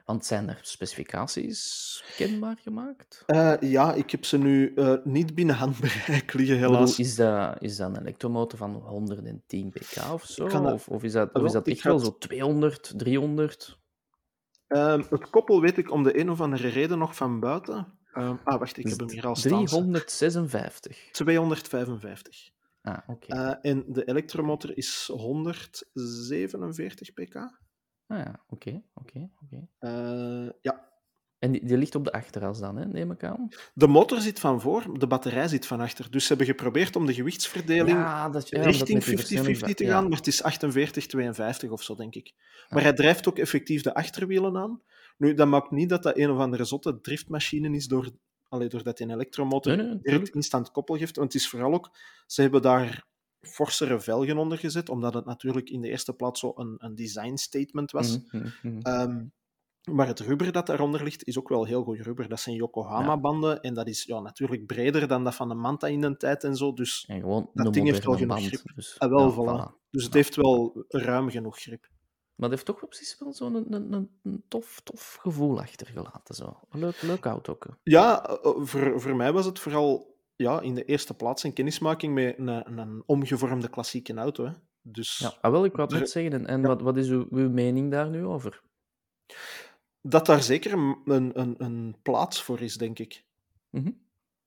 [0.05, 3.23] Want zijn er specificaties kenbaar gemaakt?
[3.27, 6.89] Uh, ja, ik heb ze nu uh, niet binnen handbereik liggen, helaas.
[6.89, 10.47] Bedoel, is, dat, is dat een elektromotor van 110 pk of zo?
[10.47, 10.73] Dat...
[10.73, 13.79] Of, of, is dat, of is dat echt wel zo 200, 300?
[14.67, 17.99] Uh, het koppel weet ik om de een of andere reden nog van buiten.
[18.17, 19.65] Um, ah, wacht, ik heb hem hier al staan.
[19.65, 21.09] 356.
[21.11, 22.49] 255.
[22.81, 23.35] Ah, oké.
[23.35, 27.35] Uh, en de elektromotor is 147 pk.
[27.35, 27.49] Ah
[28.17, 29.67] ja, oké, oké, oké.
[29.79, 30.89] Uh, ja.
[31.39, 33.49] En die, die, ligt op de achteras dan, hè, neem ik aan?
[33.73, 36.11] De motor zit van voor, de batterij zit van achter.
[36.11, 39.07] Dus ze hebben geprobeerd om de gewichtsverdeling ja, dat, ja, richting 50-50
[39.73, 40.43] te gaan, maar het is
[41.65, 42.33] 48-52 of zo, denk ik.
[42.69, 44.81] Maar hij drijft ook effectief de achterwielen aan.
[45.17, 48.09] Nu, dat maakt niet dat dat een of andere zotte driftmachine is door,
[48.49, 51.15] allee, doordat hij een elektromotor Nee, nee, direct instant koppel geeft.
[51.15, 51.89] Want het is vooral ook,
[52.25, 53.09] ze hebben daar
[53.41, 57.35] forsere velgen onder gezet, omdat het natuurlijk in de eerste plaats zo een, een design
[57.35, 58.19] statement was.
[58.19, 58.79] Mhm, mhm, mhm.
[58.81, 59.23] Ehm,
[59.89, 62.29] maar het rubber dat daaronder ligt, is ook wel heel goed rubber.
[62.29, 66.01] Dat zijn Yokohama-banden en dat is ja, natuurlijk breder dan dat van de Manta in
[66.01, 66.73] de tijd en zo.
[66.73, 67.05] Dus
[67.53, 68.47] En dat ding heeft wel genoeg band.
[68.47, 68.75] grip.
[68.75, 69.69] Dus, ah, wel, ja, voilà.
[69.69, 69.89] voilà.
[69.89, 71.87] Dus het heeft wel ruim genoeg grip.
[72.35, 76.35] Maar het heeft toch precies wel zo'n een, een, een, tof, tof gevoel achtergelaten.
[76.35, 76.59] Zo.
[76.71, 77.57] Leuk, leuk auto.
[77.83, 81.53] Ja, eh, eh, voor, voor mij was het vooral ja, in de eerste plaats een
[81.53, 84.45] kennismaking met een, een omgevormde klassieke auto.
[84.45, 84.51] Hè.
[84.81, 86.33] Dus Ja, ah, wel, ik wou het net zeggen.
[86.33, 86.67] En, en Ja.
[86.67, 88.61] wat, wat is uw, uw mening daar nu over?
[90.01, 93.23] dat daar zeker een, een, een, plaats voor is, denk ik.
[93.69, 93.91] Mhm.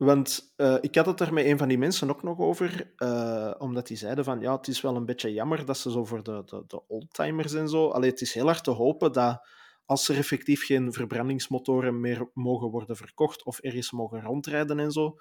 [0.04, 3.54] Want eh, ik had het er met een van die mensen ook nog over, eh,
[3.58, 6.22] omdat die zeiden van ja, het is wel een beetje jammer dat ze zo voor
[6.22, 7.88] de, de, de oldtimers en zo.
[7.88, 9.46] Allee, het is heel hard te hopen dat
[9.84, 15.18] als er effectief geen verbrandingsmotoren meer mogen worden verkocht of ergens mogen rondrijden en zo,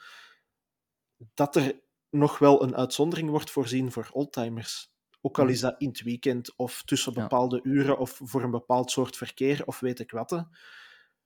[1.34, 4.92] dat er nog wel een uitzondering wordt voorzien voor oldtimers.
[5.22, 7.22] Ook al is dat in het weekend of tussen Ja.
[7.22, 10.46] bepaalde uren of voor een bepaald soort verkeer of weet ik wat.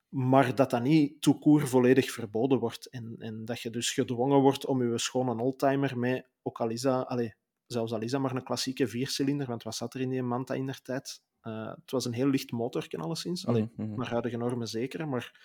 [0.10, 2.89] Maar dat dat niet toekoer volledig verboden wordt.
[2.89, 6.82] En, en dat je dus gedwongen wordt om je schone oldtimer met, ook al is
[6.82, 7.36] dat, allee,
[7.66, 10.53] zelfs al is dat maar een klassieke viercilinder, want wat zat er in die Manta
[10.53, 11.22] in der tijd?
[11.41, 13.47] Eh, het was een heel licht motorken alleszins.
[13.47, 13.95] Allee, mhm.
[13.95, 15.39] naar huidige normen zeker, maar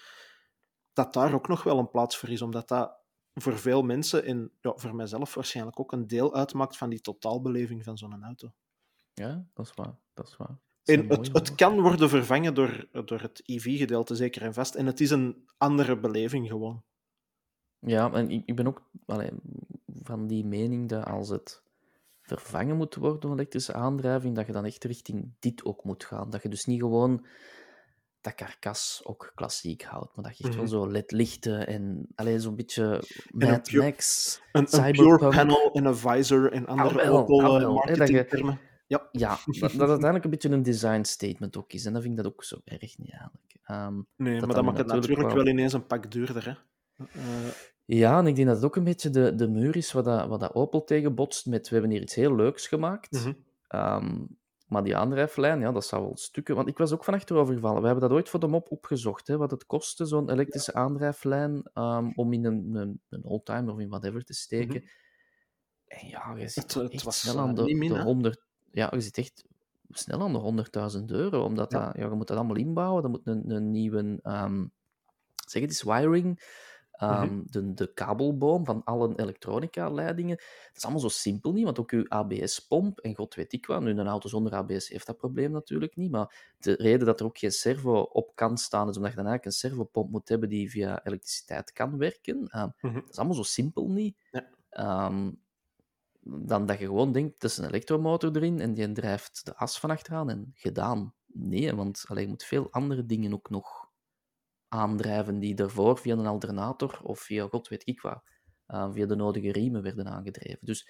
[0.93, 3.01] dat daar ook nog wel een plaats voor is, omdat dat
[3.35, 7.85] voor veel mensen, en ja, voor mijzelf waarschijnlijk ook, een deel uitmaakt van die totaalbeleving
[7.85, 8.53] van zo'n auto.
[9.15, 9.99] Ja, dat is waar.
[10.15, 10.59] Dat is waar.
[10.85, 14.75] En het, kan worden vervangen door, door het EV-gedeelte, zeker en vast.
[14.75, 16.83] En het is een andere beleving gewoon.
[17.79, 19.31] Ja, en ik, ik ben ook allee,
[20.03, 21.63] van die mening dat als het
[22.23, 26.31] vervangen moet worden door elektrische aandrijving, dat je dan echt richting dit ook moet gaan.
[26.31, 27.27] Dat je dus niet gewoon
[28.21, 30.73] dat karkas ook klassiek houdt, maar dat je echt wel Mhm.
[30.73, 36.53] zo ledlichten en allee, zo'n beetje een Mad Max, Een, pure panel en een visor
[36.53, 38.61] en andere Ah, Opel ah, eh, dat je- marketingtermen.
[38.99, 39.09] Ja.
[39.13, 41.85] Ja, dat, dat uiteindelijk een beetje een design statement ook is.
[41.85, 43.57] En dan vind ik dat ook zo erg niet eigenlijk.
[43.63, 46.45] Ehm, Nee, Dat maar dat maakt het natuurlijk wel- wel ineens een pak duurder.
[46.45, 47.05] Hè.
[47.13, 47.23] Eh,
[47.85, 50.29] Ja, en ik denk dat het ook een beetje de, de muur is wat, dat,
[50.29, 53.11] wat dat Opel tegen botst met we hebben hier iets heel leuks gemaakt.
[53.11, 53.33] mhm.
[53.69, 54.19] Ehm,
[54.67, 56.55] maar die aandrijflijn, ja, dat zou wel stukken...
[56.55, 57.81] Want ik was ook van achterover gevallen.
[57.81, 61.63] We hebben dat ooit voor de mop opgezocht, hè, wat het kostte, zo'n elektrische aandrijflijn,
[61.75, 64.83] ehm, om in een, een, een oldtimer of in whatever te steken.
[65.87, 66.85] En ja, je zit Mhm.
[66.85, 68.03] Het- was, snel aan de, min, de hè?
[68.03, 68.41] 100...
[68.73, 69.45] Ja, je zit echt
[69.89, 71.87] snel aan de 100.000 euro, omdat Ja.
[71.87, 73.03] dat, ja, je moet dat allemaal inbouwen.
[73.03, 74.19] Dan moet een, een nieuwe...
[74.23, 74.67] ehm,
[75.47, 76.41] zeg het eens, wiring...
[76.93, 77.43] ehm, Mhm.
[77.47, 80.37] de, de kabelboom van alle elektronica-leidingen.
[80.37, 83.81] Dat is allemaal zo simpel niet, want ook uw ABS-pomp, en god weet ik wat,
[83.83, 87.27] nu een auto zonder ABS heeft dat probleem natuurlijk niet, maar de reden dat er
[87.27, 90.49] ook geen servo op kan staan, is omdat je dan eigenlijk een servopomp moet hebben
[90.49, 92.47] die via elektriciteit kan werken.
[92.49, 92.95] Ehm, Mhm.
[92.95, 94.19] Dat is allemaal zo simpel niet.
[94.31, 94.49] Ja.
[94.71, 95.31] Ehm,
[96.25, 99.79] dan dat je gewoon denkt, dat is een elektromotor erin en die drijft de as
[99.79, 101.15] van achteraan en gedaan.
[101.27, 103.91] Nee, want allee, je moet veel andere dingen ook nog
[104.69, 108.23] aandrijven die daarvoor via een alternator of via god weet ik wat,
[108.67, 110.59] eh, via de nodige riemen werden aangedreven.
[110.61, 110.89] Dus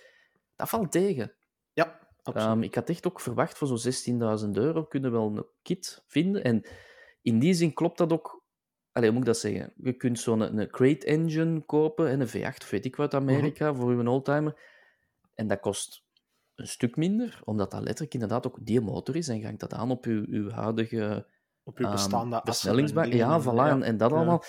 [0.56, 1.32] dat valt tegen.
[1.72, 2.48] Ja, absoluut.
[2.48, 6.04] Ehm, ik had echt ook verwacht voor zo'n 16.000 euro kunnen we wel een kit
[6.06, 6.44] vinden.
[6.44, 6.62] En
[7.22, 8.40] in die zin klopt dat ook.
[8.92, 9.72] Allee, hoe moet ik dat zeggen?
[9.76, 13.14] Je kunt zo'n een, een crate engine kopen en een V8 of weet ik wat
[13.14, 14.71] uit Amerika voor uw oldtimer.
[15.34, 16.02] En dat kost
[16.54, 19.28] een stuk minder, omdat dat letterlijk inderdaad ook die motor is.
[19.28, 21.26] En je hangt dat aan op uw, uw huidige
[21.62, 23.06] Op uw ehm, bestaande versnellingsbak.
[23.06, 24.42] Ja, voilà, en, en dat allemaal.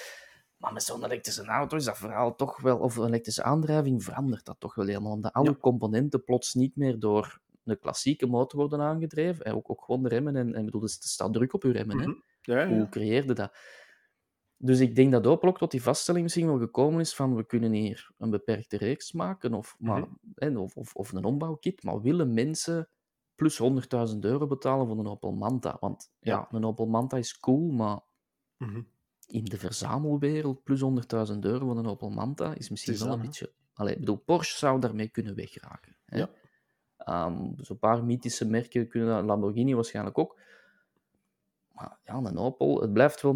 [0.58, 4.46] Maar met zo'n elektrische auto is dat verhaal toch wel, of een elektrische aandrijving verandert
[4.46, 5.12] dat toch wel helemaal.
[5.12, 5.58] Omdat alle Ja.
[5.62, 9.46] componenten plots niet meer door een klassieke motor worden aangedreven.
[9.46, 10.36] En ook, ook gewoon de remmen.
[10.36, 12.00] En, en bedoel, er staat druk op uw remmen.
[12.00, 12.08] hè.
[12.08, 12.18] Mhm.
[12.42, 12.68] Ja.
[12.68, 13.52] Hoe creëerde dat?
[14.66, 17.46] Dus ik denk dat Opel ook tot die vaststelling misschien wel gekomen is van we
[17.46, 20.58] kunnen hier een beperkte reeks maken of, maar, Mhm.
[20.58, 22.90] of, of, of een ombouwkit, maar willen mensen
[23.36, 25.78] plus 100.000 euro betalen voor een Opel Manta?
[25.80, 26.58] Want ja, Ja.
[26.58, 28.00] een Opel Manta is cool, maar
[28.58, 28.82] Mhm.
[29.28, 33.22] in de verzamelwereld plus 100.000 euro voor een Opel Manta is misschien is wel een
[33.22, 33.54] beetje...
[33.74, 35.98] Allee, ik bedoel, Porsche zou daarmee kunnen wegraken.
[36.06, 36.18] Hè?
[36.18, 36.30] Ja.
[36.98, 40.40] Ehm, Zo'n paar mythische merken kunnen dat, Lamborghini waarschijnlijk ook.
[41.74, 43.34] Maar ja, een Opel, het blijft wel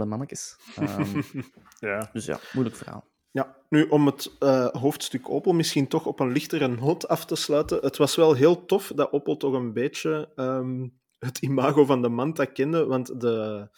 [0.00, 0.56] hè, mannetjes.
[0.76, 1.22] Ehm,
[1.78, 2.10] ja.
[2.12, 3.04] dus ja, moeilijk verhaal.
[3.30, 7.36] Ja, nu om het uh, hoofdstuk Opel misschien toch op een lichtere noot af te
[7.36, 7.78] sluiten.
[7.80, 12.08] Het was wel heel tof dat Opel toch een beetje um, het imago van de
[12.08, 13.68] Manta kende, want de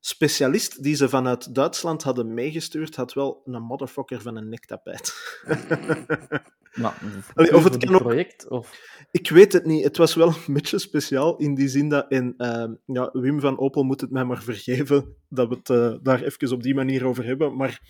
[0.00, 5.14] specialist die ze vanuit Duitsland hadden meegestuurd had wel een motherfucker van een nektapijt.
[6.74, 6.94] Nou,
[7.34, 8.00] Allee, of het kan ook...
[8.00, 8.48] project?
[8.48, 8.80] Of...
[9.10, 9.84] Ik weet het niet.
[9.84, 12.06] Het was wel een beetje speciaal in die zin dat...
[12.08, 15.94] En, uh, ja, Wim van Opel moet het mij maar vergeven dat we het uh,
[16.02, 17.80] daar even op die manier over hebben, maar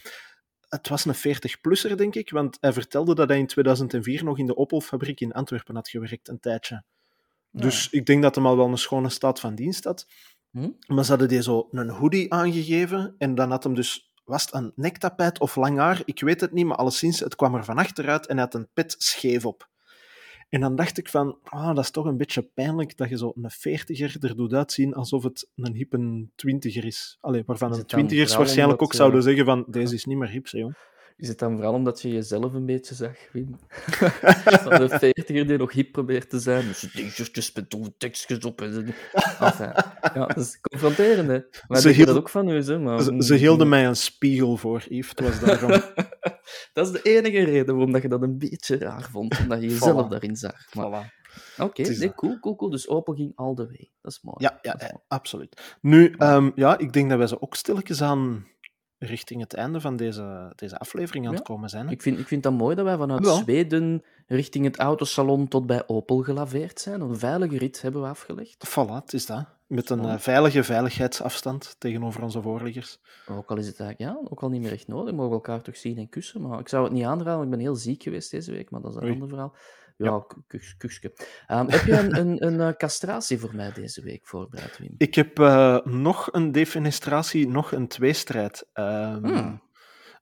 [0.69, 4.47] het was een 40-plusser, denk ik, want hij vertelde dat hij in 2004 nog in
[4.47, 6.85] de Opel-fabriek in Antwerpen had gewerkt, een tijdje.
[7.53, 10.07] Dus ik denk dat hij al wel een schone staat van dienst had.
[10.51, 10.71] Hm?
[10.87, 14.55] Maar ze hadden die zo een hoodie aangegeven en dan had hem dus was het
[14.55, 16.03] een nektapijt of lang haar?
[16.05, 18.69] Ik weet het niet, maar alleszins, het kwam er van achteruit en hij had een
[18.73, 19.69] pet scheef op.
[20.49, 23.33] En dan dacht ik van, ah, dat is toch een beetje pijnlijk dat je zo
[23.35, 27.19] een veertiger er doet uitzien alsof het een hippe twintiger is.
[27.21, 30.75] Allee, waarvan een twintigers waarschijnlijk ook zouden zeggen van, deze is niet meer hip, jong.
[31.21, 33.59] Is het dan vooral omdat je jezelf een beetje zag, Wim?
[34.65, 36.67] Van de veertiger die nog hip probeert te zijn.
[36.67, 38.61] Dus t-shirtjes met tekstjes op.
[38.61, 38.95] En...
[39.41, 39.73] Enfin,
[40.15, 41.41] ja, dat is confronterend, hè.
[41.69, 42.07] Maar ze hield...
[42.07, 42.79] dat ook van u, hè.
[42.79, 43.03] Maar...
[43.03, 45.11] Ze, ze hielden mij een spiegel voor, Yves.
[45.11, 45.71] Het was daarom...
[46.75, 49.39] dat is de enige reden waarom dat je dat een beetje raar vond.
[49.41, 50.75] Omdat je jezelf daarin zag.
[50.75, 50.87] Maar...
[50.87, 51.19] Voilà.
[51.59, 52.71] Oké, okay, nee, cool, cool, cool.
[52.71, 53.91] Dus open ging all the way.
[54.03, 54.37] Dat is mooi.
[54.39, 55.77] Ja, ja, absoluut.
[55.81, 58.47] Nu, um, ja, ik denk dat wij ze ook stilletjes aan
[59.01, 61.89] richting het einde van deze, deze aflevering aan het komen zijn.
[61.89, 65.83] Ik vind, ik vind dat mooi dat wij vanuit Zweden richting het autosalon tot bij
[65.87, 67.01] Opel gelaveerd zijn.
[67.01, 68.69] Een veilige rit hebben we afgelegd.
[68.69, 69.45] Voilà, het is dat.
[69.67, 72.99] Met een uh, veilige veiligheidsafstand tegenover onze voorliggers.
[73.29, 75.11] Ook al is het eigenlijk ja, ook al niet meer echt nodig.
[75.11, 76.41] We mogen elkaar toch zien en kussen.
[76.41, 78.71] Maar ik zou het niet aanraden, ik ben heel ziek geweest deze week.
[78.71, 79.55] Maar dat is een ander verhaal.
[80.03, 80.27] Ja,
[80.79, 81.13] kusje.
[81.49, 84.95] Um, heb je een, een, een, uh, castratie voor mij deze week voorbereid, Wim?
[84.99, 88.67] Ik heb uh, nog een defenestratie, nog een tweestrijd.
[88.75, 89.63] Um, hmm.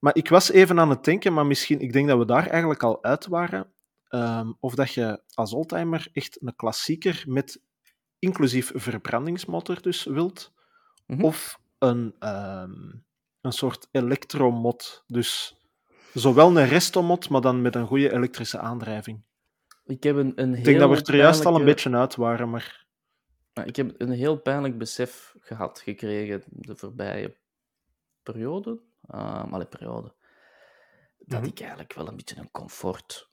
[0.01, 2.83] Maar ik was even aan het denken, maar misschien, ik denk dat we daar eigenlijk
[2.83, 3.73] al uit waren.
[4.11, 7.61] Um, of dat je als oldtimer echt een klassieker met
[8.19, 10.53] inclusief verbrandingsmotor dus wilt.
[11.07, 11.25] Mm -hmm.
[11.25, 12.15] Of een,
[13.41, 15.05] een soort elektromod.
[15.07, 15.57] Dus
[16.15, 19.27] zowel een restomod, maar dan met een goede elektrische aandrijving.
[19.89, 22.17] Ik heb een, een heel Ik denk dat we er juist al een beetje uit
[22.17, 22.87] waren, maar...
[23.65, 27.37] Ik heb een heel pijnlijk besef gehad, gekregen de voorbije
[28.23, 28.71] periode.
[29.15, 30.15] Um, alle periode.
[31.19, 31.49] Dat mhm.
[31.49, 33.29] ik eigenlijk wel een beetje een comfort,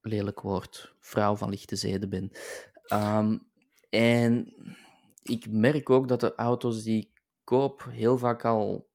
[0.00, 2.30] lelijk woord, vrouw van lichte zeden ben.
[2.92, 3.50] Um,
[3.90, 4.54] en
[5.22, 8.88] ik merk ook dat de auto's die ik koop heel vaak al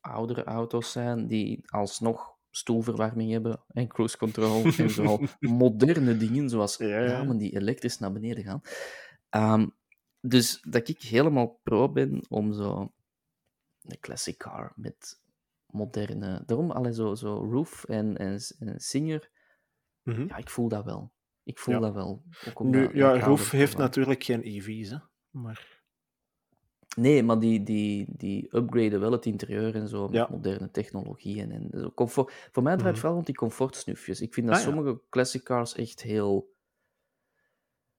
[0.00, 6.76] oudere auto's zijn, die alsnog stoelverwarming hebben en cruise control en zo moderne dingen, zoals
[6.76, 7.06] ja, ja.
[7.06, 8.60] ramen die elektrisch naar beneden gaan.
[9.60, 9.74] Um,
[10.20, 12.92] dus dat ik helemaal pro ben om zo
[13.82, 15.20] een classic car met
[15.66, 16.42] moderne...
[16.46, 19.30] Daarom, alleen zo, zo Roof en, en, en Singer,
[20.02, 20.28] mm -hmm.
[20.28, 21.12] ja, ik voel dat wel.
[21.42, 22.24] Ik voel dat wel.
[22.54, 24.98] Ook nu, ja, Roof heeft natuurlijk geen EV's, hè,
[25.30, 25.75] maar...
[26.96, 31.52] Nee, maar die, die, die upgraden wel het interieur en zo met moderne technologieën.
[31.52, 31.90] En zo.
[31.90, 33.00] Comfort, voor mij draait het mm.
[33.00, 34.20] vooral rond die comfortsnufjes.
[34.20, 36.54] Ik vind dat ah, sommige classic cars echt heel...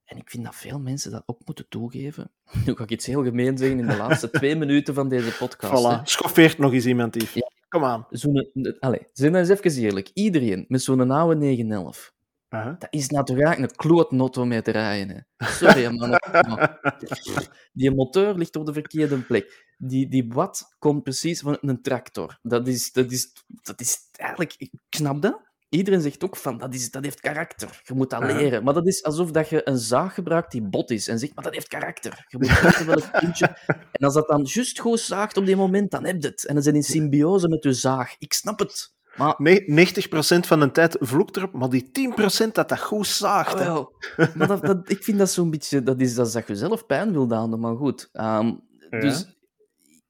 [0.03, 2.31] En ik vind dat veel mensen dat ook moeten toegeven.
[2.65, 5.99] Nu ga ik iets heel gemeen zeggen in de laatste twee minuten van deze podcast.
[5.99, 7.33] Voilà, schoffeert nog eens iemand.
[7.33, 7.49] Ja.
[7.67, 8.07] Kom aan.
[8.79, 10.09] Allee, zijn nou eens even eerlijk.
[10.13, 12.15] Iedereen met zo'n oude 911
[12.49, 12.79] -huh.
[12.79, 15.27] Dat is natuurlijk een klootnotto mee te rijden.
[15.37, 15.47] Hè.
[15.47, 16.19] Sorry, man.
[17.73, 19.65] die motor ligt op de verkeerde plek.
[19.77, 22.39] Die, die watt komt precies van een tractor.
[22.41, 24.55] Dat is, dat is, dat is eigenlijk...
[24.57, 25.45] Ik snap dat.
[25.69, 27.81] Iedereen zegt ook van, dat, is, dat heeft karakter.
[27.83, 28.63] Je moet dat leren.
[28.63, 31.07] Maar dat is alsof dat je een zaag gebruikt die bot is.
[31.07, 32.25] En zegt, maar dat heeft karakter.
[32.27, 33.57] Je moet weten welk puntje...
[33.91, 36.45] En als dat dan juist goed zaagt op die moment, dan heb je het.
[36.45, 38.15] En dan zijn in symbiose met je zaag.
[38.17, 38.95] Ik snap het.
[39.17, 39.35] Maar...
[39.37, 41.89] Nee, 90% van de tijd vloekt erop, maar die
[42.47, 43.59] 10% dat dat goed zaagt.
[44.35, 45.83] Maar dat, dat, ik vind dat zo'n beetje...
[45.83, 48.09] Dat is dat, dat je zelf pijn wil doen, maar goed.
[48.13, 48.99] Um, ja.
[48.99, 49.37] Dus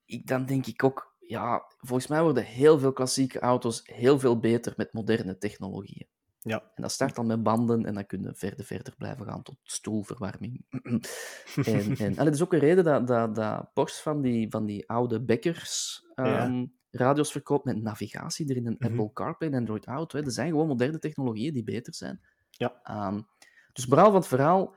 [0.06, 1.16] ik, dan denk ik ook...
[1.20, 6.08] Ja, volgens mij worden heel veel klassieke auto's heel veel beter met moderne technologieën.
[6.40, 6.72] Ja.
[6.76, 9.58] En dat start dan met banden en dan kun je verder, verder blijven gaan tot
[9.64, 10.66] stoelverwarming.
[11.66, 14.90] en, en dat is ook een reden dat, dat, dat Porsche van die, van die
[14.90, 19.00] oude bekkers um, ja radio's verkoopt met navigatie erin, een mm -hmm.
[19.00, 20.18] Apple CarPlay en Android Auto.
[20.18, 20.26] Hè.
[20.26, 22.22] Er zijn gewoon moderne technologieën die beter zijn.
[22.50, 23.08] Ja.
[23.08, 23.28] Um,
[23.74, 24.76] dus vooral van het verhaal,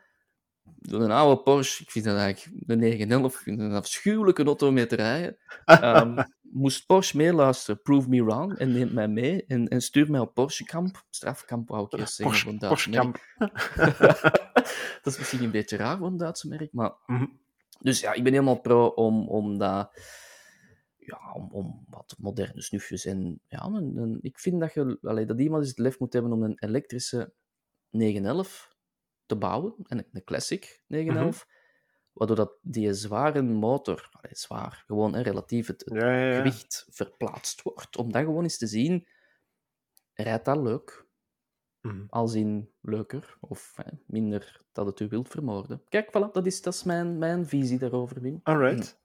[0.81, 4.87] een oude Porsche, ik vind dat eigenlijk de 911, ik vind een afschuwelijke auto mee
[4.87, 5.37] te rijden.
[5.83, 6.15] Um,
[6.63, 10.35] moest Porsche meeluisteren, prove me wrong, en neemt mij mee en, en stuurt mij op
[10.35, 11.05] Porsche Camp.
[11.11, 13.19] Strafkamp wou ik eerst zeggen Porsche, Porsche Camp.
[15.03, 16.93] dat is misschien een beetje raar voor een Duitse merk, maar...
[17.07, 17.39] Mm -hmm.
[17.81, 19.93] Dus ja, ik ben helemaal pro om, om dat
[21.01, 23.05] ja, om, om wat moderne snufjes.
[23.05, 26.13] En ja, een, een- ik vind dat, je, allee, dat iemand eens het lef moet
[26.13, 27.33] hebben om een elektrische
[27.91, 28.75] 911
[29.27, 29.75] te bouwen.
[29.87, 31.47] En een, een classic 911.
[32.13, 36.37] Waardoor dat die zware motor, allee, zwaar, gewoon hè, relatief het, het Ja, ja, ja.
[36.37, 37.97] gewicht verplaatst wordt.
[37.97, 39.09] Om dat gewoon eens te zien,
[40.13, 41.09] rijdt dat leuk?
[41.81, 42.05] Mhm.
[42.09, 45.83] Als in leuker of hè, minder dat het u wilt vermoorden.
[45.89, 48.41] Kijk, voilà, dat is, dat is mijn, mijn visie daarover, Wim.
[48.43, 49.00] Alright.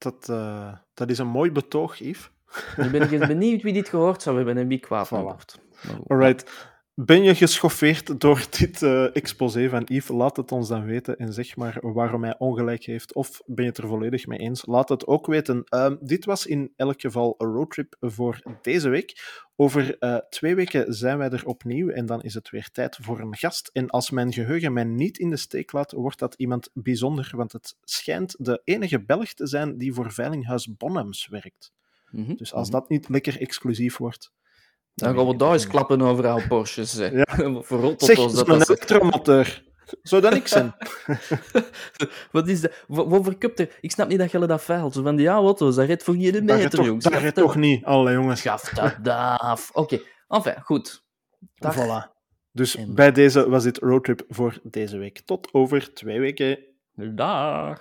[0.00, 2.30] Dat, eh, dat is een mooi betoog, Yves.
[2.76, 5.60] Nu ben ik eens benieuwd wie dit gehoord zou hebben en wie kwaad van wordt.
[6.06, 6.69] Alright.
[7.04, 10.08] Ben je geschoffeerd door dit eh, exposé van Yves?
[10.08, 13.12] Laat het ons dan weten en zeg maar waarom hij ongelijk heeft.
[13.14, 14.66] Of ben je het er volledig mee eens?
[14.66, 15.64] Laat het ook weten.
[15.64, 19.40] Ehm, dit was in elk geval een roadtrip voor deze week.
[19.56, 23.20] Over eh, twee weken zijn wij er opnieuw en dan is het weer tijd voor
[23.20, 23.70] een gast.
[23.72, 27.52] En als mijn geheugen mij niet in de steek laat, wordt dat iemand bijzonder, want
[27.52, 31.72] het schijnt de enige Belg te zijn die voor Veilinghuis Bonhams werkt.
[32.10, 32.78] Mhm, Dus als mhm.
[32.78, 34.32] dat niet lekker exclusief wordt...
[34.94, 36.94] Dan gaan we daar eens klappen over oude Porsches.
[36.98, 37.24] Ja.
[37.62, 39.62] Voor rot Zeg, dat dat ze- elektromotor.
[40.02, 40.74] Zou dat ik zijn?
[42.32, 42.84] Wat is dat?
[42.86, 43.76] Wat, wat verkupt er?
[43.80, 44.94] Ik snap niet dat je dat veilt.
[44.94, 47.04] Zo van die oude auto's, dat redt voor je de Dat meter, toch, jongens.
[47.04, 48.40] dat dat- toch niet, alle jongens.
[48.40, 49.70] Schaf dat af.
[49.72, 51.02] Oké, enfin, goed.
[51.54, 51.76] Dag.
[51.76, 52.18] Voilà.
[52.52, 55.20] Dus En- bij deze was dit roadtrip voor deze week.
[55.20, 56.58] Tot over twee weken.
[56.94, 57.80] Dag.